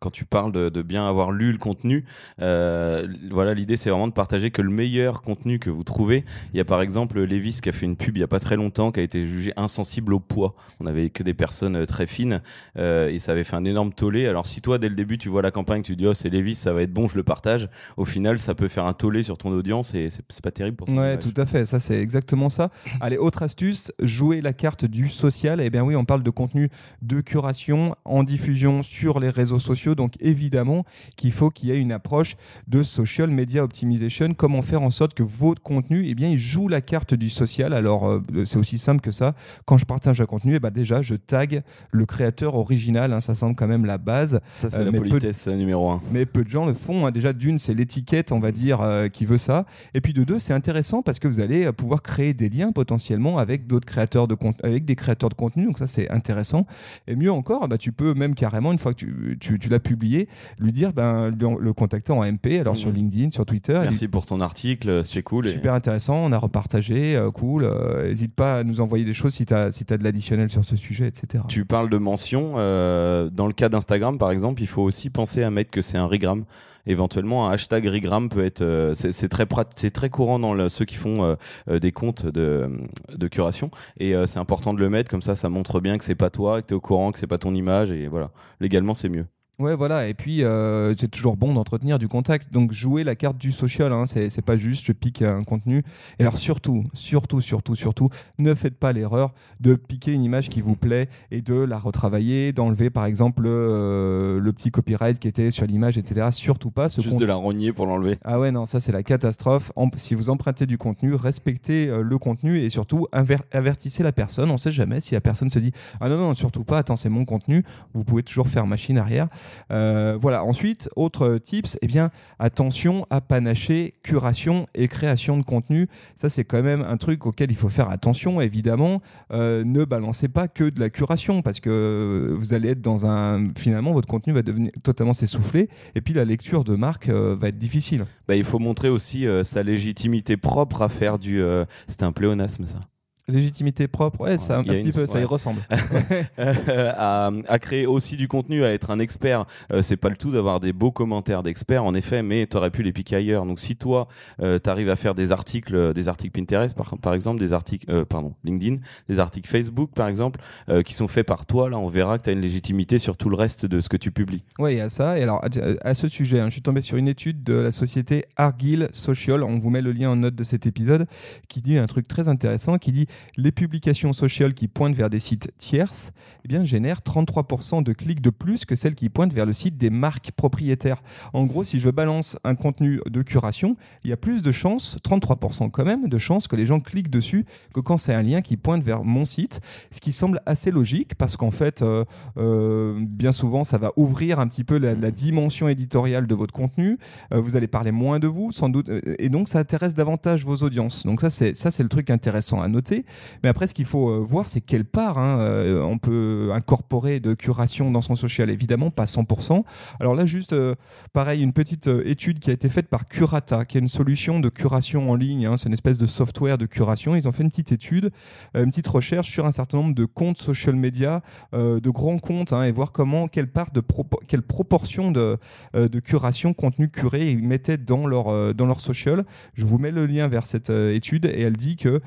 quand 0.00 0.10
tu 0.10 0.24
parles 0.24 0.52
de, 0.52 0.82
bien 0.82 1.06
avoir 1.06 1.32
lu 1.32 1.52
le 1.52 1.58
contenu, 1.58 2.04
voilà, 2.38 3.54
l'idée 3.54 3.76
c'est 3.76 3.90
vraiment 3.90 4.08
de 4.08 4.12
partager 4.12 4.50
que 4.50 4.62
le 4.62 4.70
meilleur 4.70 5.22
contenu 5.22 5.58
que 5.58 5.70
vous 5.70 5.84
trouvez. 5.84 6.24
Il 6.52 6.56
y 6.56 6.60
a 6.60 6.64
par 6.64 6.80
exemple 6.80 7.20
Levis 7.20 7.60
qui 7.60 7.68
a 7.68 7.72
fait 7.72 7.86
une 7.86 7.96
pub 7.96 8.13
il 8.18 8.20
n'y 8.20 8.24
a 8.24 8.28
pas 8.28 8.40
très 8.40 8.56
longtemps, 8.56 8.92
qui 8.92 9.00
a 9.00 9.02
été 9.02 9.26
jugé 9.26 9.52
insensible 9.56 10.14
au 10.14 10.20
poids. 10.20 10.54
On 10.80 10.86
avait 10.86 11.10
que 11.10 11.22
des 11.22 11.34
personnes 11.34 11.76
euh, 11.76 11.86
très 11.86 12.06
fines 12.06 12.42
euh, 12.78 13.08
et 13.08 13.18
ça 13.18 13.32
avait 13.32 13.44
fait 13.44 13.56
un 13.56 13.64
énorme 13.64 13.92
tollé. 13.92 14.26
Alors 14.26 14.46
si 14.46 14.60
toi, 14.60 14.78
dès 14.78 14.88
le 14.88 14.94
début, 14.94 15.18
tu 15.18 15.28
vois 15.28 15.42
la 15.42 15.50
campagne, 15.50 15.82
tu 15.82 15.96
dis 15.96 16.06
oh 16.06 16.14
c'est 16.14 16.28
Levis, 16.28 16.54
ça 16.54 16.72
va 16.72 16.82
être 16.82 16.92
bon, 16.92 17.08
je 17.08 17.16
le 17.16 17.22
partage. 17.22 17.68
Au 17.96 18.04
final, 18.04 18.38
ça 18.38 18.54
peut 18.54 18.68
faire 18.68 18.86
un 18.86 18.92
tollé 18.92 19.22
sur 19.22 19.38
ton 19.38 19.50
audience 19.50 19.94
et 19.94 20.08
c'est 20.10 20.42
pas 20.42 20.50
terrible 20.50 20.76
pour 20.76 20.86
toi. 20.86 20.96
Ouais, 20.96 21.18
tout 21.18 21.34
à 21.36 21.46
fait. 21.46 21.64
Ça, 21.66 21.80
c'est 21.80 22.00
exactement 22.00 22.50
ça. 22.50 22.70
Allez, 23.00 23.16
autre 23.16 23.42
astuce, 23.42 23.92
jouer 24.00 24.40
la 24.40 24.52
carte 24.52 24.84
du 24.84 25.08
social. 25.08 25.60
Eh 25.60 25.70
bien 25.70 25.82
oui, 25.82 25.96
on 25.96 26.04
parle 26.04 26.22
de 26.22 26.30
contenu 26.30 26.68
de 27.02 27.20
curation 27.20 27.94
en 28.04 28.22
diffusion 28.22 28.82
sur 28.82 29.20
les 29.20 29.30
réseaux 29.30 29.58
sociaux. 29.58 29.94
Donc 29.94 30.14
évidemment 30.20 30.84
qu'il 31.16 31.32
faut 31.32 31.50
qu'il 31.50 31.68
y 31.68 31.72
ait 31.72 31.78
une 31.78 31.92
approche 31.92 32.36
de 32.68 32.82
social 32.82 33.30
media 33.30 33.62
optimization. 33.64 34.34
Comment 34.34 34.62
faire 34.62 34.82
en 34.82 34.90
sorte 34.90 35.14
que 35.14 35.22
votre 35.22 35.62
contenu, 35.62 36.06
eh 36.06 36.14
bien, 36.14 36.28
il 36.28 36.38
joue 36.38 36.68
la 36.68 36.80
carte 36.80 37.14
du 37.14 37.30
social? 37.30 37.72
Alors 37.72 38.03
euh, 38.10 38.44
c'est 38.44 38.58
aussi 38.58 38.78
simple 38.78 39.00
que 39.00 39.10
ça. 39.10 39.34
Quand 39.64 39.78
je 39.78 39.84
partage 39.84 40.20
un 40.20 40.26
contenu, 40.26 40.54
eh 40.56 40.60
ben 40.60 40.70
déjà, 40.70 41.02
je 41.02 41.14
tag 41.14 41.62
le 41.90 42.06
créateur 42.06 42.54
original. 42.54 43.12
Hein, 43.12 43.20
ça 43.20 43.34
semble 43.34 43.54
quand 43.54 43.66
même 43.66 43.84
la 43.84 43.98
base. 43.98 44.40
Ça, 44.56 44.70
c'est 44.70 44.80
euh, 44.80 44.90
la 44.90 44.98
politesse 44.98 45.48
euh, 45.48 45.56
numéro 45.56 45.90
un. 45.90 46.00
Mais 46.12 46.26
peu 46.26 46.44
de 46.44 46.48
gens 46.48 46.66
le 46.66 46.74
font. 46.74 47.06
Hein. 47.06 47.10
Déjà, 47.10 47.32
d'une, 47.32 47.58
c'est 47.58 47.74
l'étiquette, 47.74 48.32
on 48.32 48.40
va 48.40 48.52
dire, 48.52 48.80
qui 49.12 49.24
veut 49.24 49.36
ça. 49.36 49.66
Et 49.94 50.00
puis 50.00 50.12
de 50.12 50.24
deux, 50.24 50.38
c'est 50.38 50.54
intéressant 50.54 51.02
parce 51.02 51.18
que 51.18 51.28
vous 51.28 51.40
allez 51.40 51.70
pouvoir 51.72 52.02
créer 52.02 52.34
des 52.34 52.48
liens 52.48 52.72
potentiellement 52.72 53.38
avec 53.38 53.66
d'autres 53.66 53.86
créateurs 53.86 54.28
de 54.28 54.34
contenu, 54.34 54.68
avec 54.68 54.84
des 54.84 54.96
créateurs 54.96 55.28
de 55.28 55.34
contenu. 55.34 55.66
Donc 55.66 55.78
ça, 55.78 55.86
c'est 55.86 56.10
intéressant. 56.10 56.66
Et 57.06 57.16
mieux 57.16 57.32
encore, 57.32 57.68
bah, 57.68 57.78
tu 57.78 57.92
peux 57.92 58.14
même 58.14 58.34
carrément, 58.34 58.72
une 58.72 58.78
fois 58.78 58.94
que 58.94 59.04
tu, 59.04 59.38
tu, 59.40 59.68
l'as 59.68 59.80
publié, 59.80 60.28
lui 60.58 60.72
dire, 60.72 60.92
ben, 60.92 61.30
le, 61.30 61.72
contacter 61.72 62.12
en 62.12 62.24
MP, 62.24 62.60
alors 62.60 62.76
sur 62.76 62.90
mmh. 62.90 62.94
LinkedIn, 62.94 63.30
sur 63.30 63.44
Twitter. 63.44 63.78
Merci 63.82 64.08
pour 64.08 64.26
ton 64.26 64.40
article, 64.40 65.04
c'est 65.04 65.22
cool. 65.22 65.48
Super 65.48 65.74
intéressant, 65.74 66.16
on 66.16 66.32
a 66.32 66.38
repartagé, 66.38 67.20
cool 67.34 67.64
n'hésite 68.02 68.34
pas 68.34 68.58
à 68.58 68.64
nous 68.64 68.80
envoyer 68.80 69.04
des 69.04 69.12
choses 69.12 69.34
si 69.34 69.46
tu 69.46 69.54
as, 69.54 69.70
si 69.72 69.84
de 69.84 70.04
l'additionnel 70.04 70.50
sur 70.50 70.64
ce 70.64 70.76
sujet, 70.76 71.06
etc. 71.06 71.44
Tu 71.48 71.64
parles 71.64 71.90
de 71.90 71.98
mention. 71.98 72.54
Euh, 72.56 73.30
dans 73.30 73.46
le 73.46 73.52
cas 73.52 73.68
d'Instagram, 73.68 74.18
par 74.18 74.30
exemple, 74.30 74.62
il 74.62 74.66
faut 74.66 74.82
aussi 74.82 75.10
penser 75.10 75.42
à 75.42 75.50
mettre 75.50 75.70
que 75.70 75.82
c'est 75.82 75.98
un 75.98 76.06
regram 76.06 76.44
éventuellement 76.86 77.48
un 77.48 77.52
hashtag 77.52 77.86
regram 77.86 78.28
peut 78.28 78.44
être 78.44 78.60
euh, 78.60 78.94
c'est 78.94 79.28
très 79.30 80.10
courant 80.10 80.38
dans 80.38 80.68
ceux 80.68 80.84
qui 80.84 80.96
font 80.96 81.34
euh, 81.66 81.78
des 81.78 81.92
comptes 81.92 82.26
de, 82.26 82.70
de 83.08 83.26
curation 83.26 83.70
et 83.98 84.12
c'est 84.26 84.38
important 84.38 84.74
de 84.74 84.80
le 84.80 84.90
mettre 84.90 85.10
comme 85.10 85.22
ça 85.22 85.34
ça 85.34 85.48
montre 85.48 85.80
bien 85.80 85.96
que 85.96 86.04
c'est 86.04 86.14
pas 86.14 86.28
toi 86.28 86.60
que 86.60 86.66
tu 86.66 86.74
es 86.74 86.76
au 86.76 86.82
courant 86.82 87.10
que 87.10 87.18
c'est 87.18 87.26
pas 87.26 87.38
ton 87.38 87.54
image 87.54 87.90
et 87.90 88.06
voilà 88.06 88.32
légalement 88.60 88.92
c'est 88.92 89.08
mieux 89.08 89.24
Ouais, 89.60 89.76
voilà. 89.76 90.08
Et 90.08 90.14
puis, 90.14 90.42
euh, 90.42 90.94
c'est 90.96 91.10
toujours 91.10 91.36
bon 91.36 91.54
d'entretenir 91.54 92.00
du 92.00 92.08
contact. 92.08 92.52
Donc, 92.52 92.72
jouer 92.72 93.04
la 93.04 93.14
carte 93.14 93.38
du 93.38 93.52
social, 93.52 93.92
hein, 93.92 94.04
c'est 94.06 94.42
pas 94.42 94.56
juste 94.56 94.84
je 94.84 94.92
pique 94.92 95.22
un 95.22 95.44
contenu. 95.44 95.84
Et 96.18 96.22
alors, 96.22 96.38
surtout, 96.38 96.84
surtout, 96.92 97.40
surtout, 97.40 97.76
surtout, 97.76 98.08
ne 98.38 98.52
faites 98.54 98.76
pas 98.76 98.92
l'erreur 98.92 99.32
de 99.60 99.76
piquer 99.76 100.12
une 100.12 100.24
image 100.24 100.48
qui 100.48 100.60
vous 100.60 100.74
plaît 100.74 101.08
et 101.30 101.40
de 101.40 101.54
la 101.54 101.78
retravailler, 101.78 102.52
d'enlever 102.52 102.90
par 102.90 103.04
exemple 103.04 103.44
euh, 103.46 104.40
le 104.40 104.52
petit 104.52 104.72
copyright 104.72 105.20
qui 105.20 105.28
était 105.28 105.52
sur 105.52 105.66
l'image, 105.66 105.98
etc. 105.98 106.28
Surtout 106.32 106.72
pas. 106.72 106.88
Ce 106.88 107.00
juste 107.00 107.16
de 107.16 107.24
la 107.24 107.36
rogner 107.36 107.72
pour 107.72 107.86
l'enlever. 107.86 108.18
Ah 108.24 108.40
ouais, 108.40 108.50
non, 108.50 108.66
ça 108.66 108.80
c'est 108.80 108.92
la 108.92 109.04
catastrophe. 109.04 109.70
si 109.96 110.16
vous 110.16 110.30
empruntez 110.30 110.66
du 110.66 110.78
contenu, 110.78 111.14
respectez 111.14 111.88
euh, 111.88 112.02
le 112.02 112.18
contenu 112.18 112.58
et 112.58 112.70
surtout 112.70 113.06
avertissez 113.12 114.02
la 114.02 114.12
personne. 114.12 114.50
On 114.50 114.58
sait 114.58 114.72
jamais 114.72 114.98
si 114.98 115.14
la 115.14 115.20
personne 115.20 115.48
se 115.48 115.60
dit 115.60 115.72
Ah 116.00 116.08
non, 116.08 116.16
non, 116.16 116.34
surtout 116.34 116.64
pas, 116.64 116.78
attends, 116.78 116.96
c'est 116.96 117.08
mon 117.08 117.24
contenu. 117.24 117.64
Vous 117.94 118.02
pouvez 118.02 118.24
toujours 118.24 118.48
faire 118.48 118.66
machine 118.66 118.98
arrière. 118.98 119.28
Euh, 119.70 120.16
voilà. 120.20 120.44
Ensuite, 120.44 120.88
autre 120.96 121.38
tips, 121.38 121.78
eh 121.82 121.86
bien, 121.86 122.10
attention 122.38 123.06
à 123.10 123.20
panacher 123.20 123.94
curation 124.02 124.66
et 124.74 124.88
création 124.88 125.38
de 125.38 125.42
contenu. 125.42 125.88
Ça, 126.16 126.28
c'est 126.28 126.44
quand 126.44 126.62
même 126.62 126.82
un 126.82 126.96
truc 126.96 127.26
auquel 127.26 127.50
il 127.50 127.56
faut 127.56 127.68
faire 127.68 127.90
attention, 127.90 128.40
évidemment. 128.40 129.02
Euh, 129.32 129.64
ne 129.64 129.84
balancez 129.84 130.28
pas 130.28 130.48
que 130.48 130.64
de 130.64 130.80
la 130.80 130.90
curation 130.90 131.42
parce 131.42 131.60
que 131.60 132.34
vous 132.38 132.54
allez 132.54 132.70
être 132.70 132.80
dans 132.80 133.06
un. 133.06 133.52
Finalement, 133.56 133.92
votre 133.92 134.08
contenu 134.08 134.32
va 134.32 134.42
devenir 134.42 134.70
totalement 134.82 135.12
s'essouffler 135.12 135.68
et 135.94 136.00
puis 136.00 136.14
la 136.14 136.24
lecture 136.24 136.64
de 136.64 136.76
marque 136.76 137.08
euh, 137.08 137.36
va 137.38 137.48
être 137.48 137.58
difficile. 137.58 138.04
Bah, 138.28 138.36
il 138.36 138.44
faut 138.44 138.58
montrer 138.58 138.88
aussi 138.88 139.26
sa 139.42 139.62
légitimité 139.62 140.36
propre 140.36 140.82
à 140.82 140.88
faire 140.88 141.18
du. 141.18 141.42
C'était 141.88 142.04
un 142.04 142.12
pléonasme, 142.12 142.66
ça. 142.66 142.78
Légitimité 143.26 143.88
propre, 143.88 144.20
ouais, 144.20 144.36
ça, 144.36 144.58
un, 144.58 144.64
petit 144.64 144.90
peu, 144.90 145.06
ça 145.06 145.18
y 145.18 145.24
ressemble. 145.24 145.62
à, 146.38 147.30
à, 147.48 147.58
créer 147.58 147.86
aussi 147.86 148.18
du 148.18 148.28
contenu, 148.28 148.64
à 148.64 148.72
être 148.72 148.90
un 148.90 148.98
expert, 148.98 149.46
euh, 149.72 149.80
c'est 149.80 149.96
pas 149.96 150.10
le 150.10 150.16
tout 150.16 150.30
d'avoir 150.30 150.60
des 150.60 150.74
beaux 150.74 150.92
commentaires 150.92 151.42
d'experts, 151.42 151.84
en 151.84 151.94
effet, 151.94 152.22
mais 152.22 152.46
tu 152.46 152.58
aurais 152.58 152.70
pu 152.70 152.82
les 152.82 152.92
piquer 152.92 153.16
ailleurs. 153.16 153.46
Donc 153.46 153.60
si 153.60 153.76
toi, 153.76 154.08
euh, 154.42 154.58
tu 154.62 154.68
arrives 154.68 154.90
à 154.90 154.96
faire 154.96 155.14
des 155.14 155.32
articles, 155.32 155.74
euh, 155.74 155.92
des 155.94 156.08
articles 156.08 156.38
Pinterest 156.38 156.76
par, 156.76 156.98
par 156.98 157.14
exemple, 157.14 157.40
des 157.40 157.54
articles, 157.54 158.04
pardon, 158.04 158.34
LinkedIn, 158.44 158.76
des 159.08 159.18
articles 159.18 159.48
Facebook 159.48 159.90
par 159.94 160.08
exemple, 160.08 160.40
qui 160.84 160.92
sont 160.92 161.08
faits 161.08 161.26
par 161.26 161.46
toi, 161.46 161.70
là, 161.70 161.78
on 161.78 161.88
verra 161.88 162.18
que 162.18 162.24
tu 162.24 162.30
as 162.30 162.34
une 162.34 162.40
légitimité 162.40 162.98
sur 162.98 163.16
tout 163.16 163.30
le 163.30 163.36
reste 163.36 163.64
de 163.64 163.80
ce 163.80 163.88
que 163.88 163.96
tu 163.96 164.10
publies. 164.10 164.42
Oui, 164.58 164.74
il 164.74 164.78
y 164.78 164.80
a 164.80 164.90
ça. 164.90 165.18
Et 165.18 165.22
alors, 165.22 165.42
à, 165.82 165.94
ce 165.94 166.08
sujet, 166.08 166.40
hein, 166.40 166.46
je 166.46 166.52
suis 166.52 166.62
tombé 166.62 166.82
sur 166.82 166.98
une 166.98 167.08
étude 167.08 167.42
de 167.42 167.54
la 167.54 167.72
société 167.72 168.26
Argyle 168.36 168.88
Social, 168.92 169.42
on 169.42 169.58
vous 169.58 169.70
met 169.70 169.80
le 169.80 169.92
lien 169.92 170.10
en 170.10 170.16
note 170.16 170.34
de 170.34 170.44
cet 170.44 170.66
épisode, 170.66 171.06
qui 171.48 171.62
dit 171.62 171.78
un 171.78 171.86
truc 171.86 172.06
très 172.06 172.28
intéressant, 172.28 172.78
qui 172.78 172.92
dit 172.92 173.06
les 173.36 173.52
publications 173.52 174.12
sociales 174.12 174.54
qui 174.54 174.68
pointent 174.68 174.96
vers 174.96 175.10
des 175.10 175.20
sites 175.20 175.52
tierces 175.58 176.12
eh 176.44 176.48
bien, 176.48 176.64
génèrent 176.64 177.00
33% 177.00 177.82
de 177.82 177.92
clics 177.92 178.20
de 178.20 178.30
plus 178.30 178.64
que 178.64 178.76
celles 178.76 178.94
qui 178.94 179.08
pointent 179.08 179.32
vers 179.32 179.46
le 179.46 179.52
site 179.52 179.76
des 179.76 179.90
marques 179.90 180.32
propriétaires. 180.32 181.02
En 181.32 181.44
gros, 181.44 181.64
si 181.64 181.80
je 181.80 181.90
balance 181.90 182.38
un 182.44 182.54
contenu 182.54 183.00
de 183.08 183.22
curation, 183.22 183.76
il 184.04 184.10
y 184.10 184.12
a 184.12 184.16
plus 184.16 184.42
de 184.42 184.52
chances, 184.52 184.98
33% 185.04 185.70
quand 185.70 185.84
même, 185.84 186.08
de 186.08 186.18
chances 186.18 186.48
que 186.48 186.56
les 186.56 186.66
gens 186.66 186.80
cliquent 186.80 187.10
dessus 187.10 187.44
que 187.72 187.80
quand 187.80 187.96
c'est 187.96 188.14
un 188.14 188.22
lien 188.22 188.42
qui 188.42 188.56
pointe 188.56 188.82
vers 188.82 189.04
mon 189.04 189.24
site, 189.24 189.60
ce 189.90 190.00
qui 190.00 190.12
semble 190.12 190.40
assez 190.46 190.70
logique 190.70 191.14
parce 191.14 191.36
qu'en 191.36 191.50
fait, 191.50 191.82
euh, 191.82 192.04
euh, 192.36 192.98
bien 193.00 193.32
souvent, 193.32 193.64
ça 193.64 193.78
va 193.78 193.92
ouvrir 193.96 194.38
un 194.38 194.48
petit 194.48 194.64
peu 194.64 194.78
la, 194.78 194.94
dimension 195.10 195.68
éditoriale 195.68 196.26
de 196.26 196.34
votre 196.34 196.52
contenu. 196.52 196.98
Euh, 197.32 197.40
vous 197.40 197.56
allez 197.56 197.68
parler 197.68 197.92
moins 197.92 198.18
de 198.18 198.26
vous, 198.26 198.52
sans 198.52 198.68
doute, 198.68 198.90
et 199.18 199.28
donc 199.28 199.48
ça 199.48 199.60
intéresse 199.60 199.94
davantage 199.94 200.44
vos 200.44 200.56
audiences. 200.56 201.04
Donc 201.06 201.20
ça, 201.20 201.30
c'est 201.30 201.54
ça, 201.54 201.70
c'est 201.70 201.82
le 201.82 201.88
truc 201.88 202.10
intéressant 202.10 202.60
à 202.60 202.68
noter. 202.68 203.03
Mais 203.42 203.48
après, 203.48 203.66
ce 203.66 203.74
qu'il 203.74 203.84
faut 203.84 204.10
euh, 204.10 204.18
voir, 204.18 204.48
c'est 204.48 204.60
quelle 204.60 204.84
part 204.84 205.18
hein, 205.18 205.38
euh, 205.40 205.82
on 205.82 205.98
peut 205.98 206.50
incorporer 206.52 207.20
de 207.20 207.34
curation 207.34 207.90
dans 207.90 208.02
son 208.02 208.16
social. 208.16 208.50
Évidemment, 208.50 208.90
pas 208.90 209.04
100%. 209.04 209.64
Alors 210.00 210.14
là, 210.14 210.26
juste 210.26 210.52
euh, 210.52 210.74
pareil, 211.12 211.42
une 211.42 211.52
petite 211.52 211.88
étude 212.04 212.38
qui 212.38 212.50
a 212.50 212.52
été 212.52 212.68
faite 212.68 212.88
par 212.88 213.06
Curata, 213.06 213.64
qui 213.64 213.78
est 213.78 213.80
une 213.80 213.88
solution 213.88 214.40
de 214.40 214.48
curation 214.48 215.10
en 215.10 215.14
ligne. 215.14 215.46
Hein. 215.46 215.56
c'est 215.56 215.68
une 215.68 215.74
espèce 215.74 215.98
de 215.98 216.06
software 216.06 216.58
de 216.58 216.66
curation. 216.66 217.16
Ils 217.16 217.28
ont 217.28 217.32
fait 217.32 217.42
une 217.42 217.50
petite 217.50 217.72
étude, 217.72 218.10
une 218.54 218.70
petite 218.70 218.86
recherche 218.86 219.30
sur 219.30 219.46
un 219.46 219.52
certain 219.52 219.78
nombre 219.78 219.94
de 219.94 220.04
comptes 220.04 220.38
social 220.38 220.74
media, 220.74 221.22
de 221.52 221.90
grands 221.90 222.18
comptes, 222.18 222.52
hein, 222.52 222.62
et 222.62 222.72
voir 222.72 222.92
comment, 222.92 223.28
quelle 223.28 223.48
part 223.48 223.70
de 223.72 223.82
quelle 224.26 224.42
proportion 224.42 225.10
de, 225.10 225.38
de 225.74 226.00
curation, 226.00 226.54
contenu 226.54 226.88
curé 226.88 227.30
ils 227.30 227.42
mettaient 227.42 227.76
dans 227.76 228.06
leur, 228.06 228.54
dans 228.54 228.66
leur 228.66 228.80
social. 228.80 229.24
Je 229.54 229.64
vous 229.64 229.78
mets 229.78 229.90
le 229.90 230.06
lien 230.06 230.28
vers 230.28 230.46
cette 230.46 230.70
étude 230.70 231.26
et 231.26 231.42
elle 231.42 231.56
dit 231.56 231.76
que 231.76 232.00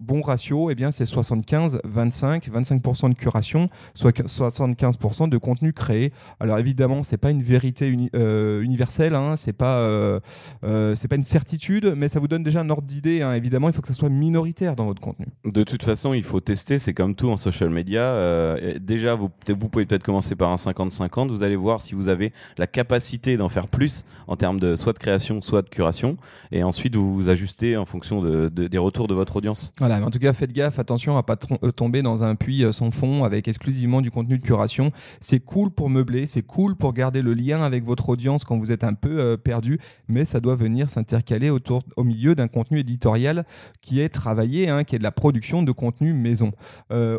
bon 0.00 0.22
ratio, 0.22 0.70
eh 0.70 0.74
bien, 0.74 0.90
c'est 0.90 1.06
75, 1.06 1.80
25, 1.84 2.48
25% 2.48 3.10
de 3.10 3.14
curation, 3.14 3.68
soit 3.94 4.16
75% 4.18 5.28
de 5.28 5.38
contenu 5.38 5.72
créé. 5.72 6.12
Alors 6.40 6.58
évidemment, 6.58 7.02
c'est 7.02 7.16
pas 7.16 7.30
une 7.30 7.42
vérité 7.42 7.94
euh, 8.14 8.62
universelle, 8.62 9.14
hein, 9.14 9.36
c'est 9.36 9.52
pas, 9.52 9.78
euh, 9.78 10.20
euh, 10.64 10.94
pas 11.08 11.16
une 11.16 11.24
certitude, 11.24 11.94
mais 11.96 12.08
ça 12.08 12.20
vous 12.20 12.28
donne 12.28 12.42
déjà 12.42 12.60
un 12.60 12.70
ordre 12.70 12.86
d'idée. 12.86 13.22
Hein. 13.22 13.34
Évidemment, 13.34 13.68
il 13.68 13.72
faut 13.72 13.82
que 13.82 13.88
ça 13.88 13.94
soit 13.94 14.10
minoritaire 14.10 14.76
dans 14.76 14.86
votre 14.86 15.00
contenu. 15.00 15.26
De 15.44 15.62
toute 15.62 15.82
façon, 15.82 16.14
il 16.14 16.22
faut 16.22 16.40
tester, 16.40 16.78
c'est 16.78 16.94
comme 16.94 17.14
tout 17.14 17.30
en 17.30 17.36
social 17.36 17.70
media. 17.70 18.56
déjà, 18.80 19.14
vous, 19.14 19.28
pouvez 19.28 19.86
peut-être 19.86 20.04
commencer 20.04 20.34
par 20.34 20.50
un 20.50 20.56
50-50, 20.56 21.28
vous 21.28 21.42
allez 21.42 21.56
voir 21.56 21.80
si 21.80 21.94
vous 21.94 22.08
avez 22.08 22.32
la 22.56 22.66
capacité 22.66 23.36
d'en 23.36 23.48
faire 23.48 23.68
plus 23.68 24.04
en 24.26 24.36
termes 24.36 24.60
de 24.60 24.76
soit 24.76 24.92
de 24.92 24.98
création, 24.98 25.40
soit 25.40 25.62
de 25.62 25.68
curation, 25.68 26.16
et 26.52 26.62
ensuite 26.62 26.96
vous 26.96 27.14
vous 27.14 27.28
ajustez 27.28 27.76
en 27.76 27.84
fonction 27.84 28.20
de, 28.22 28.48
des 28.48 28.78
retours 28.78 29.08
de 29.08 29.14
votre 29.14 29.36
audience. 29.36 29.72
Voilà, 29.78 30.04
en 30.04 30.10
tout 30.10 30.18
cas, 30.18 30.32
faites 30.32 30.52
gaffe, 30.52 30.80
attention 30.80 31.16
à 31.16 31.22
pas 31.22 31.36
euh, 31.62 31.70
tomber 31.70 32.02
dans 32.02 32.24
un 32.24 32.34
puits 32.34 32.64
euh, 32.64 32.72
sans 32.72 32.90
fond 32.90 33.22
avec 33.22 33.46
exclusivement 33.46 34.00
du 34.00 34.10
contenu 34.10 34.36
de 34.36 34.42
curation. 34.42 34.90
C'est 35.20 35.38
cool 35.38 35.70
pour 35.70 35.88
meubler, 35.88 36.26
c'est 36.26 36.42
cool 36.42 36.74
pour 36.74 36.92
garder 36.92 37.22
le 37.22 37.32
lien 37.32 37.62
avec 37.62 37.84
votre 37.84 38.08
audience 38.08 38.42
quand 38.42 38.58
vous 38.58 38.72
êtes 38.72 38.82
un 38.82 38.94
peu 38.94 39.20
euh, 39.20 39.36
perdu, 39.36 39.78
mais 40.08 40.24
ça 40.24 40.40
doit 40.40 40.56
venir 40.56 40.90
s'intercaler 40.90 41.48
autour, 41.50 41.82
au 41.96 42.02
milieu 42.02 42.34
d'un 42.34 42.48
contenu 42.48 42.80
éditorial 42.80 43.46
qui 43.80 44.00
est 44.00 44.08
travaillé, 44.08 44.68
hein, 44.68 44.82
qui 44.82 44.96
est 44.96 44.98
de 44.98 45.04
la 45.04 45.12
production 45.12 45.62
de 45.62 45.70
contenu 45.70 46.12
maison. 46.12 46.50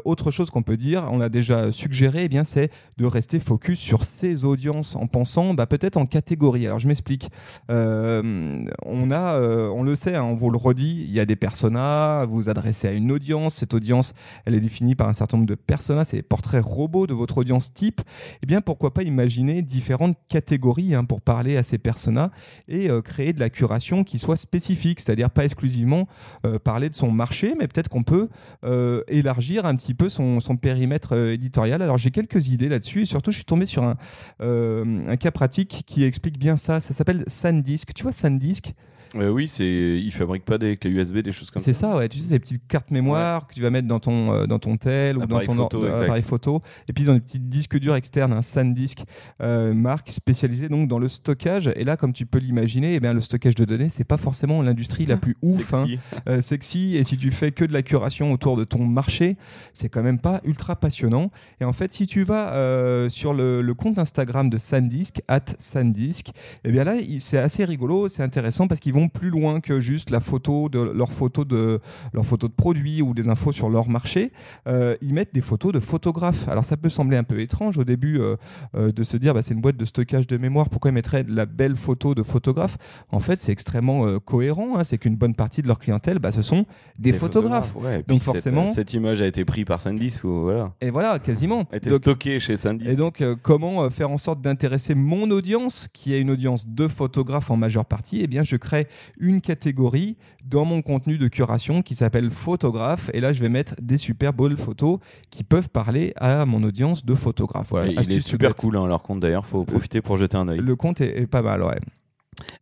autre 0.04 0.32
chose 0.32 0.50
qu'on 0.52 0.64
peut 0.64 0.78
dire, 0.78 1.08
on 1.12 1.22
a 1.22 1.30
déjà 1.30 1.72
suggéré, 1.72 2.26
eh 2.26 2.30
bien, 2.30 2.44
c'est 2.44 2.72
de 2.98 3.06
rester 3.06 3.40
focus 3.40 3.80
sur 3.80 4.04
ses 4.04 4.44
audiences 4.44 4.98
en 4.98 5.08
pensant 5.08 5.54
bah, 5.54 5.66
peut-être 5.66 5.96
en 5.96 6.06
catégorie. 6.06 6.66
Alors 6.66 6.80
je 6.80 6.88
m'explique. 6.88 7.30
on 7.70 9.12
a, 9.12 9.40
on 9.72 9.84
le 9.84 9.96
sait, 9.96 10.16
hein, 10.16 10.24
on 10.24 10.36
vous 10.36 10.50
le 10.50 10.58
redit, 10.58 11.06
il 11.08 11.14
y 11.14 11.20
a 11.20 11.26
des 11.26 11.38
personas, 11.38 12.26
vous 12.26 12.49
adressez 12.50 12.88
à 12.88 12.92
une 12.92 13.12
audience. 13.12 13.56
Cette 13.56 13.74
audience, 13.74 14.14
elle 14.46 14.56
est 14.56 14.60
définie 14.60 14.96
par 14.96 15.08
un 15.08 15.14
certain 15.14 15.38
nombre 15.38 15.50
de 15.50 15.56
personas, 15.56 16.06
c'est 16.06 16.18
les 16.18 16.24
portraits 16.24 16.64
robots 16.64 17.08
de 17.08 17.14
votre 17.14 17.38
audience 17.38 17.74
type. 17.74 18.02
Eh 18.42 18.46
bien, 18.46 18.62
pourquoi 18.62 18.94
pas 18.94 19.04
imaginer 19.04 19.62
différentes 19.62 20.18
catégories 20.28 20.96
hein, 20.96 21.04
pour 21.04 21.22
parler 21.22 21.58
à 21.58 21.64
ces 21.64 21.78
personas 21.78 22.32
et 22.68 22.90
euh, 22.90 23.02
créer 23.02 23.34
de 23.34 23.40
la 23.40 23.50
curation 23.50 24.04
qui 24.04 24.20
soit 24.20 24.38
spécifique, 24.38 25.00
c'est-à-dire 25.00 25.30
pas 25.30 25.46
exclusivement 25.46 26.08
euh, 26.46 26.60
parler 26.60 26.90
de 26.90 26.96
son 26.96 27.12
marché, 27.12 27.56
mais 27.58 27.68
peut-être 27.68 27.90
qu'on 27.90 28.04
peut, 28.04 28.30
euh, 28.64 29.04
élargir 29.08 29.66
un 29.66 29.76
petit 29.76 29.94
peu 29.94 30.10
son, 30.10 30.40
périmètre 30.62 31.16
éditorial. 31.16 31.82
Alors, 31.82 31.98
j'ai 31.98 32.12
quelques 32.12 32.48
idées 32.48 32.70
là-dessus 32.70 33.04
et 33.04 33.06
surtout, 33.06 33.32
je 33.32 33.38
suis 33.38 33.46
tombé 33.46 33.66
sur 33.66 33.84
un 33.84 35.16
cas 35.18 35.32
pratique 35.32 35.84
qui 35.86 36.04
explique 36.04 36.38
bien 36.38 36.58
ça. 36.58 36.80
Ça 36.80 36.94
s'appelle 36.94 37.24
SanDisk. 37.28 37.94
Tu 37.94 38.04
vois, 38.04 38.12
SanDisk? 38.12 38.74
Euh, 39.16 39.30
oui, 39.30 39.48
c'est 39.48 39.66
ils 39.66 40.12
fabriquent 40.12 40.46
pas 40.46 40.58
des 40.58 40.78
clés 40.78 40.92
USB, 40.92 41.18
des 41.18 41.32
choses 41.32 41.50
comme 41.50 41.62
ça. 41.62 41.66
C'est 41.66 41.74
ça, 41.74 41.98
ouais. 41.98 42.08
Tu 42.10 42.20
sais, 42.20 42.30
ces 42.30 42.40
petites 42.40 42.68
cartes 42.68 42.92
mémoire 42.92 43.48
que 43.48 43.56
tu 43.56 43.62
vas 43.62 43.72
mettre 43.72 43.88
dans 43.88 44.00
ton 44.00 44.34
euh, 44.34 44.46
dans 44.46 44.60
ton 44.60 44.78
tel 44.78 45.18
ou 45.18 45.26
dans 45.26 45.40
ton 45.42 45.56
photo, 45.56 45.84
appareil 45.86 46.22
photo. 46.22 46.62
Et 46.88 46.94
puis 46.94 47.06
ils 47.06 47.10
ont 47.10 47.16
des 47.16 47.20
petits 47.20 47.40
disques 47.40 47.80
durs 47.80 47.96
externes, 47.96 48.34
un 48.34 48.44
SanDisk 48.44 49.04
euh, 49.42 49.74
marque 49.74 50.12
spécialisée 50.12 50.70
donc 50.70 50.88
dans 50.88 51.00
le 51.00 51.08
stockage. 51.08 51.72
Et 51.76 51.84
là, 51.84 51.98
comme 51.98 52.14
tu 52.14 52.26
peux 52.26 52.38
l'imaginer, 52.38 52.96
eh 52.96 53.00
bien 53.00 53.14
le 53.14 53.22
stockage 53.22 53.56
de 53.56 53.66
données, 53.66 53.90
c'est 53.90 54.04
pas 54.04 54.18
forcément 54.18 54.62
l'industrie 54.62 55.08
la 55.08 55.18
plus 55.18 55.36
ouf, 55.42 55.58
sexy. 55.58 56.00
Hein. 56.28 56.42
sexy. 56.42 56.96
Et 56.96 57.04
si 57.04 57.18
tu 57.18 57.32
fais 57.32 57.52
que 57.52 57.66
de 57.66 57.74
la 57.74 57.82
curation 57.82 58.32
autour 58.32 58.58
de 58.58 58.64
ton 58.64 58.86
marché, 58.86 59.38
c'est 59.74 59.90
quand 59.90 60.04
même 60.04 60.20
pas 60.20 60.40
ultra 60.44 60.76
passionnant. 60.76 61.32
Et 61.62 61.66
en 61.66 61.74
fait, 61.74 61.94
si 61.94 62.06
tu 62.06 62.24
vas 62.24 63.10
sur 63.10 63.34
le, 63.34 63.62
le, 63.62 63.74
compte 63.74 63.98
Instagram 63.98 64.50
de 64.50 64.58
SanDisk 64.58 65.22
at 65.28 65.46
SanDisk, 65.58 66.30
eh 66.64 66.72
bien 66.72 66.84
là, 66.84 66.94
c'est 67.20 67.38
assez 67.38 67.66
rigolo, 67.66 68.10
c'est 68.10 68.24
intéressant 68.24 68.68
parce 68.68 68.80
qu'ils 68.80 68.94
vont 68.94 68.99
plus 69.08 69.30
loin 69.30 69.62
que 69.62 69.80
juste 69.80 70.10
la 70.10 70.20
photo 70.20 70.70
de 70.70 70.80
leur 70.80 71.12
photo 71.12 71.46
de 71.46 71.80
leur 72.14 72.26
photo 72.26 72.48
de 72.48 72.54
produits 72.54 73.02
ou 73.02 73.14
des 73.14 73.30
infos 73.30 73.52
sur 73.52 73.70
leur 73.70 73.88
marché. 73.88 74.32
Euh, 74.68 74.96
ils 75.02 75.14
mettent 75.14 75.34
des 75.34 75.42
photos 75.42 75.72
de 75.72 75.80
photographes. 75.80 76.48
Alors 76.48 76.64
ça 76.64 76.78
peut 76.78 76.90
sembler 76.90 77.18
un 77.18 77.24
peu 77.24 77.40
étrange 77.40 77.78
au 77.78 77.84
début 77.84 78.20
euh, 78.20 78.36
euh, 78.76 78.92
de 78.92 79.04
se 79.04 79.18
dire 79.18 79.34
bah, 79.34 79.42
c'est 79.42 79.54
une 79.54 79.62
boîte 79.62 79.78
de 79.78 79.86
stockage 79.86 80.28
de 80.28 80.38
mémoire. 80.38 80.70
Pourquoi 80.70 80.92
ils 80.92 80.94
mettraient 80.94 81.24
de 81.24 81.36
la 81.36 81.46
belle 81.46 81.78
photo 81.78 82.16
de 82.16 82.24
photographe 82.24 82.78
En 83.12 83.20
fait, 83.20 83.40
c'est 83.40 83.52
extrêmement 83.52 84.20
cohérent. 84.20 84.78
Hein. 84.78 84.84
C'est 84.84 84.98
qu'une 84.98 85.16
bonne 85.16 85.36
partie 85.36 85.62
de 85.62 85.68
leur 85.68 85.80
clientèle, 85.80 86.20
bah, 86.20 86.32
ce 86.32 86.42
sont 86.42 86.66
des, 86.98 87.14
photographes. 87.14 87.74
donc 88.08 88.22
forcément, 88.22 88.68
cette, 88.68 88.94
image 88.94 89.22
a 89.22 89.28
été 89.28 89.46
prise 89.46 89.66
par 89.66 89.82
SanDisk 89.82 90.24
ou 90.24 90.42
voilà. 90.42 90.74
Et 90.82 90.90
voilà, 90.90 91.20
quasiment. 91.20 91.66
A 91.72 91.78
été 91.78 91.92
stockée 91.92 92.40
chez 92.40 92.58
SanDisk. 92.58 92.90
Et 92.90 92.96
donc 92.96 93.24
comment 93.42 93.90
faire 93.90 94.10
en 94.10 94.18
sorte 94.18 94.42
d'intéresser 94.42 94.96
mon 94.96 95.30
audience, 95.32 95.88
qui 95.94 96.14
est 96.14 96.20
une 96.20 96.32
audience 96.32 96.68
de 96.68 96.88
photographes 96.88 97.52
en 97.52 97.58
majeure 97.58 97.86
partie? 97.86 98.22
Eh 98.22 98.28
bien, 98.28 98.44
je 98.44 98.56
crée 98.56 98.88
une 99.18 99.42
catégorie 99.42 100.18
dans 100.46 100.66
mon 100.66 100.82
contenu 100.82 101.18
de 101.18 101.28
curation 101.28 101.82
qui 101.82 101.96
s'appelle 101.96 102.32
photographe. 102.32 103.10
Et 103.14 103.20
là, 103.20 103.34
je 103.34 103.42
vais 103.42 103.50
mettre 103.50 103.76
des 103.82 103.98
super 103.98 104.34
belles 104.34 104.58
photos 104.58 105.00
qui 105.30 105.44
peuvent 105.44 105.70
parler 105.70 106.14
à 106.18 106.46
mon 106.46 106.64
audience 106.64 107.06
de 107.06 107.16
photographes. 107.16 107.70
Voilà, 107.70 107.92
il 107.92 108.12
est 108.12 108.20
super 108.20 108.56
cool, 108.56 108.78
hein, 108.78 108.88
leur 108.88 109.04
compte 109.04 109.20
d'ailleurs. 109.20 109.46
faut 109.46 109.64
profiter 109.64 110.02
pour 110.02 110.18
jeter 110.18 110.38
un 110.38 110.48
œil. 110.48 110.60
Le 110.60 110.76
compte 110.76 111.02
est, 111.02 111.20
est 111.20 111.28
pas 111.28 111.42
mal, 111.42 111.64
ouais. 111.64 111.80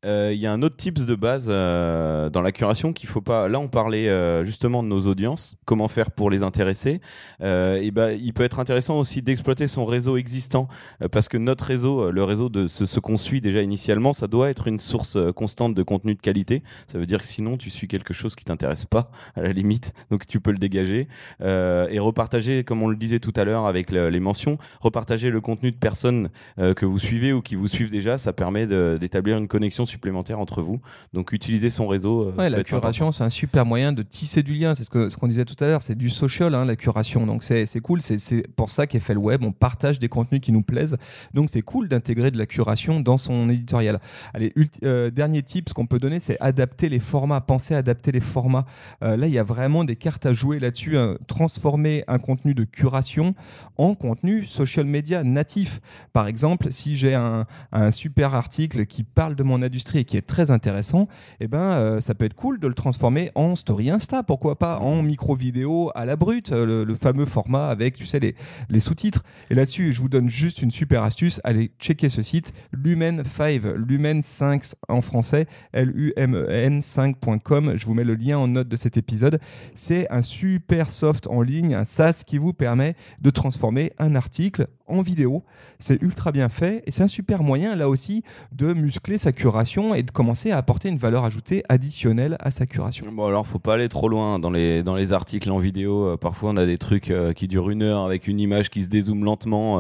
Euh, 0.06 0.32
Il 0.34 0.40
y 0.40 0.46
a 0.48 0.52
un 0.52 0.62
autre 0.62 0.76
tips 0.76 1.06
de 1.06 1.16
base 1.16 1.48
euh, 1.50 2.30
dans 2.30 2.42
la 2.42 2.52
curation 2.52 2.94
qu'il 2.94 3.10
faut 3.10 3.22
pas. 3.22 3.48
Là, 3.48 3.60
on 3.60 3.68
parlait 3.68 4.10
euh, 4.10 4.44
justement 4.46 4.84
de 4.84 4.88
nos 4.88 5.02
audiences, 5.08 5.56
comment 5.66 5.88
faire 5.88 6.12
pour 6.12 6.30
les 6.30 6.44
intéresser. 6.44 7.02
Et 7.42 7.92
ben, 7.92 8.12
il 8.12 8.34
peut 8.34 8.44
être 8.44 8.60
intéressant 8.60 9.00
aussi 9.00 9.22
d'exploiter 9.22 9.68
son 9.68 9.86
réseau 9.86 10.18
existant 10.18 10.68
parce 11.12 11.28
que 11.28 11.38
notre 11.38 11.66
réseau, 11.66 12.12
le 12.12 12.24
réseau 12.24 12.50
de 12.50 12.68
ce, 12.68 12.86
ce 12.86 13.00
qu'on 13.00 13.18
suit 13.18 13.42
déjà 13.42 13.62
initialement, 13.62 14.14
ça 14.14 14.28
doit 14.28 14.50
être 14.50 14.68
une 14.68 14.80
source 14.80 15.18
constante 15.36 15.74
de 15.74 15.84
contenu 15.84 16.16
de 16.16 16.22
qualité. 16.22 16.64
Ça 16.88 16.98
veut 16.98 17.06
dire 17.06 17.22
que 17.22 17.28
sinon, 17.28 17.58
tu 17.58 17.70
suis 17.70 17.88
quelque 17.88 18.14
chose 18.14 18.36
qui 18.36 18.46
t'intéresse 18.46 18.86
pas 18.86 19.12
à 19.36 19.42
la 19.42 19.52
limite, 19.52 19.94
donc 20.12 20.26
tu 20.28 20.40
peux 20.40 20.52
le 20.52 20.58
dégager 20.58 21.08
et 21.42 22.00
repartager, 22.00 22.64
comme 22.64 22.82
on 22.84 22.88
le 22.90 22.98
disait 22.98 23.20
tout 23.20 23.34
à 23.36 23.44
l'heure 23.44 23.66
avec 23.66 23.92
le- 23.92 24.10
les 24.10 24.20
mentions, 24.20 24.58
repartager 24.82 25.30
le 25.30 25.42
contenu 25.42 25.72
de 25.72 25.78
personnes 25.78 26.30
que 26.58 26.86
vous 26.86 27.00
suivez 27.00 27.34
ou 27.34 27.42
qui 27.42 27.56
vous 27.56 27.68
suivent 27.68 27.92
déjà, 27.92 28.18
ça 28.18 28.34
permet 28.34 28.68
d'établir 28.68 29.38
une 29.38 29.48
connexion 29.48 29.67
supplémentaire 29.86 30.40
entre 30.40 30.62
vous. 30.62 30.80
Donc 31.14 31.32
utiliser 31.32 31.70
son 31.70 31.88
réseau. 31.88 32.30
euh, 32.30 32.36
Ouais, 32.38 32.50
la 32.50 32.58
curation, 32.80 33.12
c'est 33.12 33.24
un 33.24 33.30
super 33.30 33.66
moyen 33.66 33.92
de 33.94 34.04
tisser 34.04 34.44
du 34.44 34.54
lien. 34.54 34.76
C'est 34.76 34.84
ce 34.84 34.90
qu'on 34.90 35.10
ce 35.10 35.18
qu'on 35.18 35.28
disait 35.28 35.46
tout 35.46 35.56
à 35.64 35.68
l'heure. 35.68 35.82
C'est 35.82 35.96
du 35.98 36.10
social, 36.10 36.54
hein, 36.56 36.66
la 36.66 36.76
curation. 36.76 37.26
Donc 37.26 37.44
c'est 37.44 37.66
cool. 37.82 38.02
C'est- 38.02 38.48
pour 38.56 38.70
ça 38.70 38.88
qu'est 38.88 39.00
fait 39.00 39.14
le 39.14 39.20
web. 39.20 39.44
On 39.44 39.52
partage 39.52 40.00
des 40.00 40.10
contenus 40.10 40.42
qui 40.42 40.52
nous 40.52 40.62
plaisent. 40.64 40.98
Donc 41.34 41.50
c'est 41.52 41.62
cool 41.62 41.88
d'intégrer 41.90 42.32
de 42.32 42.38
la 42.38 42.46
curation 42.46 43.00
dans 43.00 43.18
son 43.18 43.50
éditorial. 43.50 44.00
Allez, 44.34 44.54
euh, 44.84 45.10
dernier 45.12 45.44
tip, 45.44 45.70
ce 45.70 45.74
qu'on 45.74 45.86
peut 45.86 46.00
donner, 46.00 46.20
c'est 46.20 46.38
adapter 46.40 46.90
les 46.90 47.00
formats. 47.00 47.42
Pensez 47.42 47.76
à 47.76 47.78
adapter 47.80 48.12
les 48.12 48.22
formats. 48.22 48.66
Euh, 49.04 49.18
là, 49.18 49.28
il 49.28 49.34
y 49.34 49.40
a 49.40 49.44
vraiment 49.44 49.84
des 49.84 49.96
cartes 49.96 50.26
à 50.26 50.34
jouer 50.34 50.60
là-dessus. 50.60 50.98
hein. 50.98 51.18
Transformer 51.28 52.04
un 52.08 52.18
contenu 52.20 52.54
de 52.54 52.64
curation 52.64 53.36
en 53.78 53.96
contenu 53.96 54.46
social 54.46 54.86
media 54.86 55.24
natif. 55.24 55.80
Par 56.14 56.28
exemple, 56.28 56.72
si 56.72 56.96
j'ai 56.98 57.14
un, 57.16 57.46
un 57.72 57.92
super 57.92 58.34
article 58.36 58.86
qui 58.86 59.04
parle 59.04 59.36
de 59.36 59.44
mon 59.48 59.62
industrie 59.62 60.00
et 60.00 60.06
qui 60.06 60.18
est 60.18 60.22
très 60.22 60.52
intéressant, 60.52 61.08
eh 61.40 61.48
ben, 61.48 61.60
euh, 61.60 62.02
ça 62.02 62.14
peut 62.14 62.26
être 62.26 62.36
cool 62.36 62.60
de 62.60 62.68
le 62.68 62.74
transformer 62.74 63.32
en 63.36 63.56
story 63.56 63.90
Insta, 63.90 64.24
pourquoi 64.24 64.60
pas, 64.60 64.80
en 64.80 65.02
micro-vidéo 65.02 65.92
à 65.96 66.06
la 66.06 66.16
brute, 66.16 66.52
euh, 66.52 66.86
le, 66.86 66.96
fameux 66.96 67.26
format 67.26 67.70
avec, 67.70 67.96
tu 67.96 68.06
sais, 68.06 68.20
les, 68.20 68.80
sous-titres. 68.80 69.24
Et 69.50 69.56
là-dessus, 69.56 69.94
je 69.94 70.02
vous 70.02 70.10
donne 70.10 70.30
juste 70.30 70.62
une 70.62 70.72
super 70.72 71.04
astuce. 71.04 71.42
Allez 71.44 71.72
checker 71.80 72.10
ce 72.10 72.22
site, 72.22 72.54
Lumen5, 72.76 73.76
Lumen5 73.76 74.74
en 74.88 75.02
français, 75.02 75.48
L-U-M-E-N 75.74 76.82
5.com. 76.82 77.74
Je 77.76 77.86
vous 77.86 77.94
mets 77.94 78.04
le 78.04 78.16
lien 78.16 78.38
en 78.38 78.48
note 78.48 78.68
de 78.68 78.76
cet 78.76 78.98
épisode. 78.98 79.40
C'est 79.74 80.08
un 80.12 80.22
super 80.22 80.90
soft 80.90 81.28
en 81.28 81.42
ligne, 81.42 81.74
un 81.74 81.86
SaaS 81.86 82.24
qui 82.26 82.38
vous 82.38 82.54
permet 82.54 82.96
de 83.22 83.30
transformer 83.30 83.94
un 83.98 84.16
article 84.16 84.68
en 84.88 85.02
vidéo. 85.02 85.44
C'est 85.80 86.02
ultra 86.02 86.32
bien 86.32 86.50
fait 86.50 86.84
et 86.86 86.92
c'est 86.92 87.04
un 87.04 87.08
super 87.08 87.44
moyen 87.44 87.76
là 87.76 87.90
aussi 87.90 88.24
de 88.52 88.74
muscler 88.74 89.18
sa 89.18 89.32
curation 89.32 89.94
et 89.94 90.04
de 90.04 90.12
commencer 90.12 90.52
à 90.52 90.58
apporter 90.58 90.90
une 90.90 90.98
valeur 90.98 91.24
ajoutée 91.26 91.64
additionnelle 91.70 92.38
à 92.40 92.52
sa 92.52 92.66
curation. 92.66 93.06
Bon 93.12 93.26
alors 93.26 93.46
faut 93.46 93.60
pas 93.60 93.76
aller 93.76 93.90
trop 93.90 94.10
loin 94.10 94.40
dans 94.40 94.50
les 94.50 94.84
dans 94.84 94.96
les 94.96 95.14
articles 95.14 95.50
en 95.52 95.58
vidéo. 95.58 96.08
Euh, 96.08 96.18
parfois 96.18 96.52
on 96.52 96.58
a 96.58 96.66
des 96.66 96.78
trucs 96.78 97.12
euh, 97.12 97.34
qui 97.34 97.48
durent 97.48 97.70
une 97.70 97.84
heure 97.84 98.04
avec 98.04 98.28
une 98.28 98.40
image 98.40 98.70
qui 98.70 98.84
se 98.84 98.90
dézoome 98.90 99.24
lentement 99.24 99.80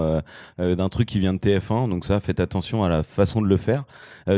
euh, 0.60 0.76
d'un 0.76 0.90
truc 0.90 1.08
qui 1.08 1.20
vient 1.20 1.34
de 1.34 1.40
TF1. 1.40 1.90
Donc 1.90 2.06
ça 2.06 2.20
faites 2.20 2.40
attention 2.40 2.84
à 2.84 2.90
la 2.90 3.04
façon 3.04 3.42
de 3.42 3.48
le 3.48 3.58
faire. 3.58 3.86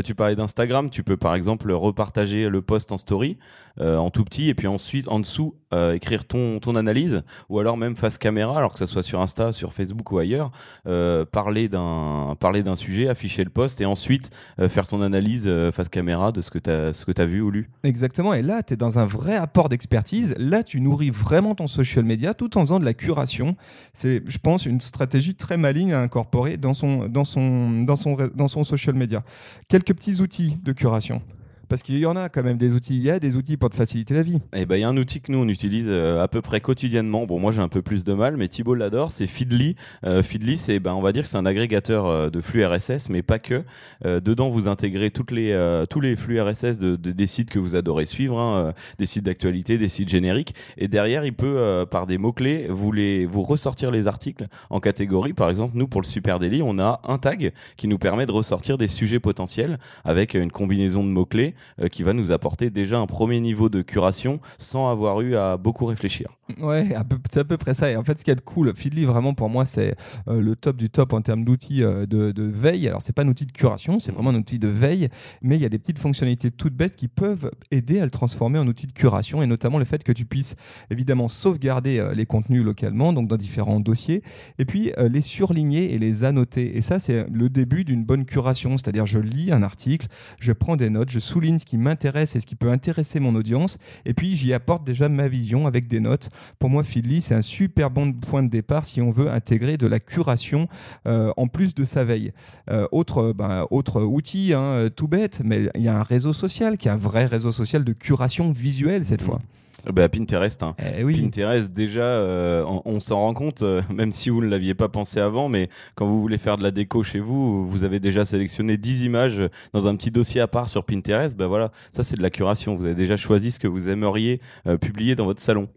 Tu 0.04 0.14
parlais 0.14 0.36
d'Instagram, 0.36 0.88
tu 0.88 1.02
peux 1.02 1.16
par 1.16 1.34
exemple 1.34 1.72
repartager 1.72 2.48
le 2.48 2.62
post 2.62 2.92
en 2.92 2.96
story 2.96 3.38
en 3.80 4.10
tout 4.10 4.22
petit 4.22 4.48
et 4.48 4.54
puis 4.54 4.68
ensuite 4.68 5.08
en 5.08 5.18
dessous 5.18 5.56
écrire 5.92 6.24
ton 6.24 6.60
ton 6.60 6.76
analyse 6.76 7.22
ou 7.48 7.58
alors 7.58 7.76
même 7.76 7.96
face 7.96 8.16
caméra 8.16 8.56
alors 8.56 8.72
que 8.72 8.78
ça 8.78 8.86
soit 8.86 9.02
sur 9.02 9.20
Insta, 9.20 9.52
sur 9.52 9.72
Facebook 9.72 10.12
ou 10.12 10.18
ailleurs, 10.18 10.52
euh, 10.86 11.24
parler 11.24 11.68
d'un 11.68 12.36
parler 12.38 12.62
d'un 12.62 12.76
sujet, 12.76 13.08
afficher 13.08 13.44
le 13.44 13.50
post 13.50 13.80
et 13.80 13.86
ensuite 13.86 14.30
euh, 14.58 14.68
faire 14.68 14.86
ton 14.86 15.02
analyse 15.02 15.44
euh, 15.46 15.72
face 15.72 15.88
caméra 15.88 16.32
de 16.32 16.40
ce 16.40 16.50
que 16.50 16.58
tu 16.58 16.70
as 16.70 16.94
ce 16.94 17.04
que 17.04 17.12
tu 17.12 17.24
vu 17.26 17.40
ou 17.40 17.50
lu. 17.50 17.70
Exactement, 17.84 18.34
et 18.34 18.42
là, 18.42 18.62
tu 18.62 18.74
es 18.74 18.76
dans 18.76 18.98
un 18.98 19.06
vrai 19.06 19.36
apport 19.36 19.68
d'expertise. 19.68 20.34
Là, 20.38 20.62
tu 20.62 20.80
nourris 20.80 21.10
vraiment 21.10 21.54
ton 21.54 21.66
social 21.66 22.04
media 22.04 22.34
tout 22.34 22.56
en 22.56 22.62
faisant 22.62 22.80
de 22.80 22.84
la 22.84 22.94
curation. 22.94 23.56
C'est, 23.94 24.22
je 24.26 24.38
pense, 24.38 24.66
une 24.66 24.80
stratégie 24.80 25.34
très 25.34 25.56
maligne 25.56 25.92
à 25.92 26.00
incorporer 26.00 26.56
dans 26.56 26.74
son, 26.74 27.08
dans 27.08 27.24
son, 27.24 27.82
dans 27.82 27.96
son, 27.96 28.16
dans 28.34 28.48
son 28.48 28.64
social 28.64 28.94
media. 28.94 29.22
Quelques 29.68 29.94
petits 29.94 30.20
outils 30.20 30.56
de 30.62 30.72
curation. 30.72 31.22
Parce 31.70 31.84
qu'il 31.84 31.98
y 31.98 32.04
en 32.04 32.16
a 32.16 32.28
quand 32.28 32.42
même 32.42 32.56
des 32.58 32.74
outils. 32.74 32.96
Il 32.96 33.02
y 33.04 33.10
a 33.12 33.20
des 33.20 33.36
outils 33.36 33.56
pour 33.56 33.70
te 33.70 33.76
faciliter 33.76 34.12
la 34.12 34.24
vie. 34.24 34.40
Eh 34.56 34.66
ben, 34.66 34.74
il 34.74 34.80
y 34.80 34.84
a 34.84 34.88
un 34.88 34.96
outil 34.96 35.20
que 35.20 35.30
nous 35.30 35.38
on 35.38 35.46
utilise 35.46 35.86
euh, 35.88 36.20
à 36.20 36.26
peu 36.26 36.42
près 36.42 36.60
quotidiennement. 36.60 37.26
Bon, 37.26 37.38
moi 37.38 37.52
j'ai 37.52 37.62
un 37.62 37.68
peu 37.68 37.80
plus 37.80 38.02
de 38.02 38.12
mal, 38.12 38.36
mais 38.36 38.48
Thibault 38.48 38.74
l'adore. 38.74 39.12
C'est 39.12 39.28
Feedly. 39.28 39.76
Euh, 40.04 40.20
Feedly, 40.24 40.58
c'est, 40.58 40.80
ben, 40.80 40.94
on 40.94 41.00
va 41.00 41.12
dire 41.12 41.22
que 41.22 41.28
c'est 41.28 41.36
un 41.36 41.46
agrégateur 41.46 42.06
euh, 42.06 42.28
de 42.28 42.40
flux 42.40 42.64
RSS, 42.66 43.08
mais 43.08 43.22
pas 43.22 43.38
que. 43.38 43.62
Euh, 44.04 44.18
dedans, 44.18 44.48
vous 44.50 44.66
intégrez 44.66 45.12
toutes 45.12 45.30
les, 45.30 45.52
euh, 45.52 45.86
tous 45.86 46.00
les 46.00 46.16
flux 46.16 46.40
RSS 46.42 46.78
de, 46.80 46.96
de- 46.96 47.12
des 47.12 47.26
sites 47.28 47.50
que 47.50 47.60
vous 47.60 47.76
adorez 47.76 48.04
suivre, 48.04 48.36
hein, 48.40 48.74
des 48.98 49.06
sites 49.06 49.24
d'actualité, 49.24 49.78
des 49.78 49.88
sites 49.88 50.08
génériques. 50.08 50.56
Et 50.76 50.88
derrière, 50.88 51.24
il 51.24 51.34
peut, 51.34 51.86
par 51.88 52.08
des 52.08 52.18
mots 52.18 52.32
clés, 52.32 52.66
vous 52.68 52.90
les, 52.90 53.26
vous 53.26 53.42
ressortir 53.42 53.92
les 53.92 54.08
articles 54.08 54.48
en 54.70 54.80
catégorie. 54.80 55.34
Par 55.34 55.48
exemple, 55.48 55.76
nous 55.76 55.86
pour 55.86 56.00
le 56.00 56.06
Super 56.06 56.40
Daily, 56.40 56.62
on 56.62 56.80
a 56.80 57.00
un 57.04 57.18
tag 57.18 57.52
qui 57.76 57.86
nous 57.86 57.98
permet 57.98 58.26
de 58.26 58.32
ressortir 58.32 58.76
des 58.76 58.88
sujets 58.88 59.20
potentiels 59.20 59.78
avec 60.04 60.34
une 60.34 60.50
combinaison 60.50 61.04
de 61.04 61.08
mots 61.10 61.26
clés 61.26 61.54
euh, 61.80 61.88
qui 61.88 62.02
va 62.02 62.12
nous 62.12 62.32
apporter 62.32 62.70
déjà 62.70 62.98
un 62.98 63.06
premier 63.06 63.40
niveau 63.40 63.68
de 63.68 63.82
curation 63.82 64.40
sans 64.58 64.90
avoir 64.90 65.20
eu 65.20 65.36
à 65.36 65.56
beaucoup 65.56 65.86
réfléchir. 65.86 66.28
Ouais, 66.60 66.88
c'est 67.30 67.40
à 67.40 67.44
peu 67.44 67.56
près 67.56 67.74
ça. 67.74 67.90
Et 67.90 67.96
en 67.96 68.04
fait, 68.04 68.18
ce 68.18 68.24
qu'il 68.24 68.32
y 68.32 68.32
a 68.32 68.36
de 68.36 68.40
cool, 68.40 68.72
Feedly, 68.74 69.04
vraiment, 69.04 69.34
pour 69.34 69.48
moi, 69.48 69.64
c'est 69.66 69.94
euh, 70.28 70.40
le 70.40 70.56
top 70.56 70.76
du 70.76 70.90
top 70.90 71.12
en 71.12 71.22
termes 71.22 71.44
d'outils 71.44 71.82
euh, 71.82 72.06
de, 72.06 72.32
de 72.32 72.42
veille. 72.42 72.88
Alors, 72.88 73.02
c'est 73.02 73.12
pas 73.12 73.22
un 73.22 73.28
outil 73.28 73.46
de 73.46 73.52
curation, 73.52 74.00
c'est 74.00 74.12
vraiment 74.12 74.30
un 74.30 74.36
outil 74.36 74.58
de 74.58 74.68
veille, 74.68 75.08
mais 75.42 75.56
il 75.56 75.62
y 75.62 75.66
a 75.66 75.68
des 75.68 75.78
petites 75.78 75.98
fonctionnalités 75.98 76.50
toutes 76.50 76.74
bêtes 76.74 76.96
qui 76.96 77.08
peuvent 77.08 77.50
aider 77.70 78.00
à 78.00 78.04
le 78.04 78.10
transformer 78.10 78.58
en 78.58 78.66
outil 78.66 78.86
de 78.86 78.92
curation, 78.92 79.42
et 79.42 79.46
notamment 79.46 79.78
le 79.78 79.84
fait 79.84 80.02
que 80.02 80.12
tu 80.12 80.24
puisses 80.24 80.56
évidemment 80.90 81.28
sauvegarder 81.28 82.10
les 82.14 82.26
contenus 82.26 82.62
localement, 82.62 83.12
donc 83.12 83.28
dans 83.28 83.36
différents 83.36 83.80
dossiers, 83.80 84.22
et 84.58 84.64
puis 84.64 84.92
les 84.98 85.22
surligner 85.22 85.94
et 85.94 85.98
les 85.98 86.24
annoter. 86.24 86.76
Et 86.76 86.82
ça, 86.82 86.98
c'est 86.98 87.26
le 87.30 87.48
début 87.48 87.84
d'une 87.84 88.04
bonne 88.04 88.24
curation, 88.24 88.78
c'est-à-dire 88.78 89.06
je 89.06 89.18
lis 89.18 89.52
un 89.52 89.62
article, 89.62 90.08
je 90.38 90.52
prends 90.52 90.76
des 90.76 90.90
notes, 90.90 91.10
je 91.10 91.18
souligne 91.18 91.49
ce 91.58 91.64
qui 91.64 91.78
m'intéresse 91.78 92.36
et 92.36 92.40
ce 92.40 92.46
qui 92.46 92.56
peut 92.56 92.70
intéresser 92.70 93.20
mon 93.20 93.34
audience, 93.34 93.78
et 94.04 94.14
puis 94.14 94.36
j'y 94.36 94.52
apporte 94.52 94.84
déjà 94.84 95.08
ma 95.08 95.28
vision 95.28 95.66
avec 95.66 95.88
des 95.88 96.00
notes. 96.00 96.30
Pour 96.58 96.70
moi, 96.70 96.84
Feedly, 96.84 97.20
c'est 97.20 97.34
un 97.34 97.42
super 97.42 97.90
bon 97.90 98.12
point 98.12 98.42
de 98.42 98.48
départ 98.48 98.84
si 98.84 99.00
on 99.00 99.10
veut 99.10 99.30
intégrer 99.30 99.76
de 99.76 99.86
la 99.86 100.00
curation 100.00 100.68
euh, 101.06 101.32
en 101.36 101.48
plus 101.48 101.74
de 101.74 101.84
sa 101.84 102.04
veille. 102.04 102.32
Euh, 102.70 102.86
autre, 102.92 103.32
ben, 103.32 103.66
autre 103.70 104.02
outil, 104.02 104.52
hein, 104.54 104.88
tout 104.94 105.08
bête, 105.08 105.42
mais 105.44 105.68
il 105.74 105.82
y 105.82 105.88
a 105.88 105.98
un 105.98 106.02
réseau 106.02 106.32
social 106.32 106.76
qui 106.78 106.88
est 106.88 106.92
un 106.92 106.96
vrai 106.96 107.26
réseau 107.26 107.52
social 107.52 107.84
de 107.84 107.92
curation 107.92 108.52
visuelle 108.52 109.04
cette 109.04 109.22
fois. 109.22 109.40
Euh, 109.88 109.92
bah, 109.92 110.08
Pinterest. 110.08 110.62
hein. 110.62 110.74
Eh 110.98 111.04
oui. 111.04 111.20
Pinterest, 111.20 111.72
déjà, 111.72 112.02
euh, 112.02 112.64
on, 112.66 112.82
on 112.84 113.00
s'en 113.00 113.18
rend 113.18 113.34
compte, 113.34 113.62
euh, 113.62 113.82
même 113.94 114.12
si 114.12 114.30
vous 114.30 114.40
ne 114.42 114.48
l'aviez 114.48 114.74
pas 114.74 114.88
pensé 114.88 115.20
avant, 115.20 115.48
mais 115.48 115.68
quand 115.94 116.06
vous 116.06 116.20
voulez 116.20 116.38
faire 116.38 116.56
de 116.58 116.62
la 116.62 116.70
déco 116.70 117.02
chez 117.02 117.20
vous, 117.20 117.66
vous 117.66 117.84
avez 117.84 118.00
déjà 118.00 118.24
sélectionné 118.24 118.76
10 118.76 119.04
images 119.04 119.42
dans 119.72 119.86
un 119.88 119.96
petit 119.96 120.10
dossier 120.10 120.40
à 120.40 120.46
part 120.48 120.68
sur 120.68 120.84
Pinterest. 120.84 121.36
Bah 121.36 121.46
voilà, 121.46 121.72
ça 121.90 122.02
c'est 122.02 122.16
de 122.16 122.22
la 122.22 122.30
curation. 122.30 122.74
Vous 122.74 122.84
avez 122.84 122.94
déjà 122.94 123.16
choisi 123.16 123.50
ce 123.52 123.58
que 123.58 123.68
vous 123.68 123.88
aimeriez 123.88 124.40
euh, 124.66 124.76
publier 124.76 125.14
dans 125.14 125.24
votre 125.24 125.40
salon. 125.40 125.68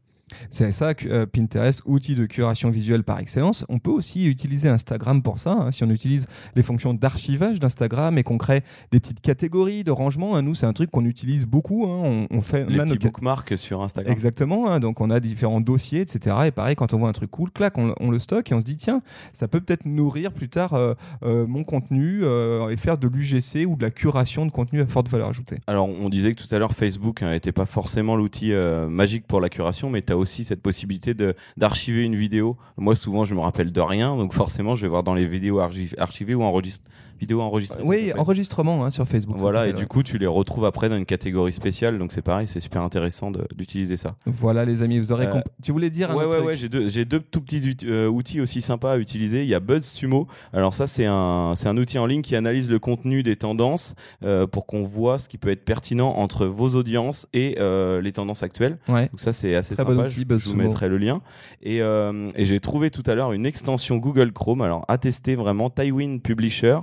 C'est 0.50 0.72
ça, 0.72 0.94
que, 0.94 1.08
euh, 1.08 1.26
Pinterest, 1.26 1.82
outil 1.86 2.16
de 2.16 2.26
curation 2.26 2.70
visuelle 2.70 3.04
par 3.04 3.20
excellence. 3.20 3.66
On 3.70 3.78
peut 3.78 3.92
aussi 3.92 4.26
utiliser 4.26 4.70
Instagram 4.70 5.22
pour 5.22 5.38
ça. 5.38 5.52
hein. 5.54 5.72
Si 5.72 5.84
on 5.84 5.90
utilise 5.90 6.28
les 6.56 6.64
fonctions 6.64 6.94
d'archivage 6.94 7.60
d'Instagram 7.60 8.18
et 8.18 8.24
qu'on 8.24 8.38
crée 8.38 8.64
des 8.92 9.00
petites 9.00 9.20
catégories 9.22 9.84
de 9.84 9.92
rangement, 9.92 10.36
hein, 10.36 10.42
nous, 10.42 10.56
c'est 10.56 10.66
un 10.66 10.74
truc 10.74 10.90
qu'on 10.92 11.06
utilise 11.06 11.46
beaucoup. 11.46 11.86
hein. 11.86 12.26
On, 12.32 12.38
on 12.38 12.42
fait, 12.42 12.66
Les 12.70 12.78
petits 12.80 12.98
bookmarks 12.98 13.58
sur 13.58 13.82
Instagram. 13.84 14.12
Exactement, 14.12 14.80
donc 14.80 15.02
on 15.02 15.10
a 15.10 15.20
différents 15.20 15.62
dossiers, 15.62 16.02
etc. 16.02 16.36
Et 16.48 16.52
pareil, 16.52 16.76
quand 16.76 16.94
on 16.94 17.00
voit 17.00 17.10
un 17.10 17.14
truc 17.14 17.30
cool, 17.30 17.52
clac, 17.52 17.78
on, 17.78 17.94
on 18.00 18.10
le 18.10 18.18
stocke 18.20 18.52
et 18.52 18.56
on 18.56 18.60
se 18.60 18.66
dit, 18.66 18.78
tiens, 18.78 19.02
ça 19.34 19.48
peut 19.48 19.60
peut-être 19.60 19.86
nourrir 19.86 20.32
plus 20.32 20.50
tard 20.50 20.74
euh, 20.74 20.94
euh, 21.24 21.46
mon 21.46 21.64
contenu 21.64 22.24
et 22.24 22.78
faire 22.78 22.98
de 22.98 23.08
l'UGC 23.08 23.66
ou 23.68 23.76
de 23.76 23.84
la 23.84 23.92
curation 23.92 24.46
de 24.46 24.52
contenu 24.52 24.82
à 24.82 24.88
forte 24.88 25.10
valeur 25.10 25.28
ajoutée. 25.30 25.60
Alors, 25.68 25.88
on 25.88 26.10
disait 26.10 26.34
que 26.34 26.42
tout 26.42 26.54
à 26.56 26.58
l'heure, 26.60 26.74
Facebook 26.74 27.22
n'était 27.22 27.52
pas 27.52 27.66
forcément 27.66 28.16
l'outil 28.16 28.52
magique 28.90 29.28
pour 29.28 29.42
la 29.42 29.50
curation, 29.50 29.90
mais 29.90 30.02
tu 30.02 30.14
as 30.14 30.18
aussi 30.24 30.44
cette 30.44 30.62
possibilité 30.62 31.14
de- 31.14 31.36
d'archiver 31.58 32.02
une 32.04 32.16
vidéo. 32.16 32.58
Moi, 32.78 32.96
souvent, 32.96 33.24
je 33.26 33.36
me 33.36 33.40
rappelle 33.42 33.72
de 33.72 33.82
rien, 33.82 34.16
donc 34.16 34.34
forcément, 34.34 34.76
je 34.76 34.82
vais 34.82 34.88
voir 34.88 35.04
dans 35.04 35.14
les 35.14 35.28
vidéos 35.28 35.60
archi- 35.60 35.94
archivées 36.00 36.34
ou 36.36 36.42
enregistrées. 36.44 36.90
Vidéos 37.20 37.42
enregistrées. 37.42 37.84
ça 37.84 37.88
oui, 37.88 38.12
enregistrement 38.18 38.84
hein, 38.84 38.90
sur 38.90 39.08
Facebook. 39.08 39.38
Voilà, 39.38 39.68
et 39.68 39.74
du 39.74 39.86
coup, 39.88 40.04
tu 40.04 40.18
les 40.18 40.28
retrouves 40.28 40.66
après 40.66 40.90
dans 40.90 40.98
une 40.98 41.06
catégorie 41.06 41.54
spéciale, 41.54 41.98
donc 41.98 42.12
c'est 42.12 42.22
pareil, 42.24 42.48
c'est 42.48 42.60
super 42.60 42.82
intéressant 42.82 43.32
d'utiliser 43.56 43.96
ça. 43.96 44.16
Voilà, 44.26 44.66
les 44.66 44.82
amis, 44.82 45.00
vous 45.00 45.12
aurez 45.14 45.28
Euh, 45.28 45.32
compris. 45.32 45.50
Tu 45.62 45.72
voulais 45.72 45.90
dire 45.90 46.12
un 46.12 46.16
Ouais, 46.16 46.24
autre 46.26 46.32
ouais, 46.46 46.56
truc 46.58 46.74
ouais, 46.74 46.90
j'ai 46.90 47.06
deux, 47.06 47.20
tout 47.22 47.40
petits 47.40 47.78
euh, 47.86 48.10
outils 48.10 48.42
aussi 48.42 48.62
sympas 48.62 48.94
à 48.94 48.98
utiliser. 48.98 49.44
Il 49.44 49.48
y 49.50 49.54
a 49.56 49.60
BuzzSumo. 49.62 50.28
Alors 50.52 50.74
ça, 50.74 50.86
c'est 50.88 51.06
un, 51.06 51.54
outil 51.78 51.98
en 51.98 52.06
ligne 52.08 52.24
qui 52.24 52.36
analyse 52.36 52.70
le 52.70 52.80
contenu 52.80 53.24
des 53.24 53.36
tendances 53.38 53.96
euh, 54.24 54.46
pour 54.48 54.66
qu'on 54.66 54.84
voit 54.84 55.18
ce 55.20 55.30
qui 55.30 55.38
peut 55.38 55.50
être 55.52 55.64
pertinent 55.64 56.10
entre 56.18 56.46
vos 56.46 56.70
audiences 56.76 57.28
et 57.34 57.56
euh, 57.60 58.02
les 58.02 58.12
tendances 58.12 58.44
actuelles. 58.44 58.80
Ouais. 58.90 59.08
Donc 59.08 59.20
ça, 59.20 59.32
c'est 59.34 59.56
assez 59.56 59.76
Très 59.76 59.84
sympa 59.84 59.96
je 60.08 60.50
vous 60.50 60.56
mettrai 60.68 60.90
le 60.90 60.98
lien. 60.98 61.22
Et, 61.62 61.82
euh, 61.82 62.30
et 62.36 62.46
j'ai 62.46 62.60
trouvé 62.60 62.92
tout 62.92 63.04
à 63.06 63.16
l'heure 63.16 63.32
une 63.32 63.46
extension 63.46 63.98
Google 63.98 64.32
Chrome. 64.32 64.62
Alors, 64.62 64.86
à 64.88 64.98
tester 64.98 65.36
vraiment, 65.36 65.70
Tywin 65.70 66.18
Publisher. 66.20 66.80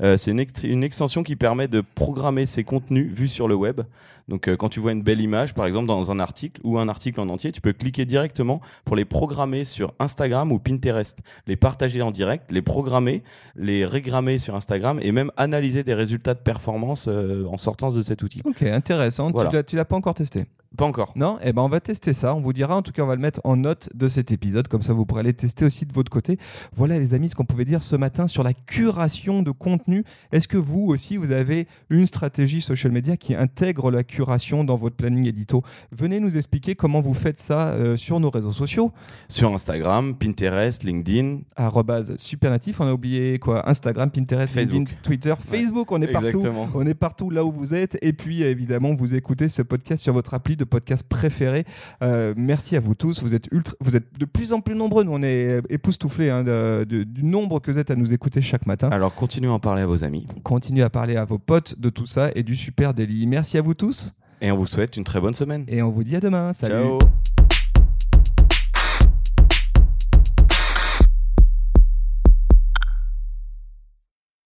Euh, 0.00 0.16
c'est 0.16 0.30
une, 0.30 0.40
ext- 0.40 0.66
une 0.66 0.82
extension 0.84 1.22
qui 1.22 1.36
permet 1.36 1.68
de 1.68 1.82
programmer 1.94 2.46
ses 2.46 2.64
contenus 2.64 3.12
vus 3.12 3.28
sur 3.28 3.48
le 3.48 3.54
web. 3.54 3.82
Donc, 4.28 4.48
euh, 4.48 4.56
quand 4.56 4.68
tu 4.68 4.78
vois 4.80 4.92
une 4.92 5.02
belle 5.02 5.20
image, 5.20 5.52
par 5.52 5.66
exemple, 5.66 5.88
dans 5.88 6.12
un 6.12 6.20
article 6.20 6.60
ou 6.64 6.78
un 6.78 6.88
article 6.88 7.20
en 7.20 7.28
entier, 7.28 7.50
tu 7.52 7.60
peux 7.60 7.72
cliquer 7.72 8.04
directement 8.04 8.60
pour 8.84 8.94
les 8.96 9.04
programmer 9.04 9.64
sur 9.64 9.94
Instagram 9.98 10.52
ou 10.52 10.58
Pinterest, 10.58 11.18
les 11.46 11.56
partager 11.56 12.02
en 12.02 12.12
direct, 12.12 12.52
les 12.52 12.62
programmer, 12.62 13.22
les 13.56 13.84
régrammer 13.84 14.38
sur 14.38 14.54
Instagram 14.54 14.98
et 15.02 15.10
même 15.12 15.32
analyser 15.36 15.82
des 15.82 15.94
résultats 15.94 16.34
de 16.34 16.38
performance 16.40 17.08
en 17.08 17.58
sortant 17.58 17.90
de 17.90 18.00
cet 18.00 18.22
outil. 18.22 18.42
Ok, 18.44 18.62
intéressant. 18.62 19.30
Voilà. 19.32 19.62
Tu 19.64 19.76
l'as 19.76 19.84
pas 19.84 19.96
encore 19.96 20.14
testé 20.14 20.44
Pas 20.76 20.84
encore. 20.84 21.12
Non 21.16 21.38
Eh 21.42 21.52
ben 21.52 21.62
on 21.62 21.68
va 21.68 21.80
tester 21.80 22.12
ça. 22.12 22.34
On 22.34 22.40
vous 22.40 22.52
dira, 22.52 22.76
en 22.76 22.82
tout 22.82 22.92
cas, 22.92 23.02
on 23.02 23.06
va 23.06 23.14
le 23.14 23.20
mettre 23.20 23.40
en 23.44 23.56
note 23.56 23.88
de 23.94 24.08
cet 24.08 24.32
épisode. 24.32 24.68
Comme 24.68 24.82
ça, 24.82 24.92
vous 24.92 25.04
pourrez 25.04 25.20
aller 25.20 25.34
tester 25.34 25.64
aussi 25.64 25.86
de 25.86 25.92
votre 25.92 26.10
côté. 26.10 26.38
Voilà, 26.74 26.98
les 26.98 27.14
amis, 27.14 27.28
ce 27.28 27.34
qu'on 27.34 27.44
pouvait 27.44 27.64
dire 27.64 27.82
ce 27.82 27.96
matin 27.96 28.26
sur 28.26 28.42
la 28.42 28.54
curation 28.54 29.42
de 29.42 29.50
contenu. 29.50 30.04
Est-ce 30.32 30.48
que 30.48 30.56
vous 30.56 30.86
aussi, 30.86 31.16
vous 31.16 31.32
avez 31.32 31.66
une 31.90 32.06
stratégie 32.06 32.60
social 32.60 32.92
media 32.92 33.16
qui 33.16 33.34
intègre 33.34 33.90
la 33.90 34.02
curation 34.02 34.64
dans 34.64 34.76
votre 34.76 34.96
planning 34.96 35.26
édito? 35.26 35.62
Venez 35.90 36.20
nous 36.20 36.36
expliquer 36.36 36.74
comment 36.74 37.00
vous 37.00 37.14
faites 37.14 37.38
ça 37.38 37.68
euh, 37.68 37.96
sur 37.96 38.20
nos 38.20 38.30
réseaux 38.30 38.52
sociaux. 38.52 38.92
Sur 39.28 39.52
Instagram, 39.52 40.14
Pinterest, 40.14 40.82
LinkedIn, 40.84 41.40
Arrobase 41.56 42.16
supernatif. 42.16 42.80
On 42.80 42.86
a 42.86 42.92
oublié 42.92 43.38
quoi? 43.38 43.68
Instagram, 43.68 44.10
Pinterest, 44.10 44.52
Facebook. 44.52 44.78
LinkedIn, 44.78 45.00
Twitter, 45.02 45.34
Facebook. 45.38 45.92
On 45.92 46.00
est 46.00 46.08
partout. 46.08 46.38
Exactement. 46.38 46.68
On 46.74 46.86
est 46.86 46.94
partout 46.94 47.30
là 47.30 47.44
où 47.44 47.52
vous 47.52 47.74
êtes. 47.74 47.98
Et 48.02 48.12
puis, 48.12 48.42
évidemment, 48.42 48.94
vous 48.94 49.14
écoutez 49.14 49.48
ce 49.48 49.62
podcast 49.62 50.02
sur 50.02 50.12
votre 50.12 50.34
appli 50.34 50.56
de 50.62 50.68
podcast 50.68 51.02
préféré. 51.08 51.64
Euh, 52.02 52.34
merci 52.36 52.76
à 52.76 52.80
vous 52.80 52.94
tous. 52.94 53.22
Vous 53.22 53.34
êtes, 53.34 53.48
ultra, 53.52 53.74
vous 53.80 53.96
êtes 53.96 54.18
de 54.18 54.24
plus 54.24 54.52
en 54.52 54.60
plus 54.60 54.74
nombreux. 54.74 55.04
Nous, 55.04 55.12
on 55.12 55.22
est 55.22 55.60
époustouflés 55.68 56.30
hein, 56.30 56.44
de- 56.44 56.84
de- 56.84 57.02
du 57.02 57.24
nombre 57.24 57.60
que 57.60 57.70
vous 57.70 57.78
êtes 57.78 57.90
à 57.90 57.96
nous 57.96 58.12
écouter 58.12 58.40
chaque 58.40 58.66
matin. 58.66 58.88
Alors 58.90 59.14
continuez 59.14 59.48
à 59.48 59.52
en 59.52 59.58
parler 59.60 59.82
à 59.82 59.86
vos 59.86 60.04
amis. 60.04 60.26
Continuez 60.42 60.82
à 60.84 60.90
parler 60.90 61.16
à 61.16 61.24
vos 61.24 61.38
potes 61.38 61.78
de 61.78 61.90
tout 61.90 62.06
ça 62.06 62.30
et 62.34 62.42
du 62.42 62.56
super 62.56 62.94
délit. 62.94 63.26
Merci 63.26 63.58
à 63.58 63.62
vous 63.62 63.74
tous. 63.74 64.12
Et 64.40 64.50
on 64.50 64.56
vous 64.56 64.66
souhaite 64.66 64.96
une 64.96 65.04
très 65.04 65.20
bonne 65.20 65.34
semaine. 65.34 65.64
Et 65.68 65.82
on 65.82 65.90
vous 65.90 66.04
dit 66.04 66.16
à 66.16 66.20
demain. 66.20 66.52
Salut. 66.52 66.98
Ciao 66.98 67.31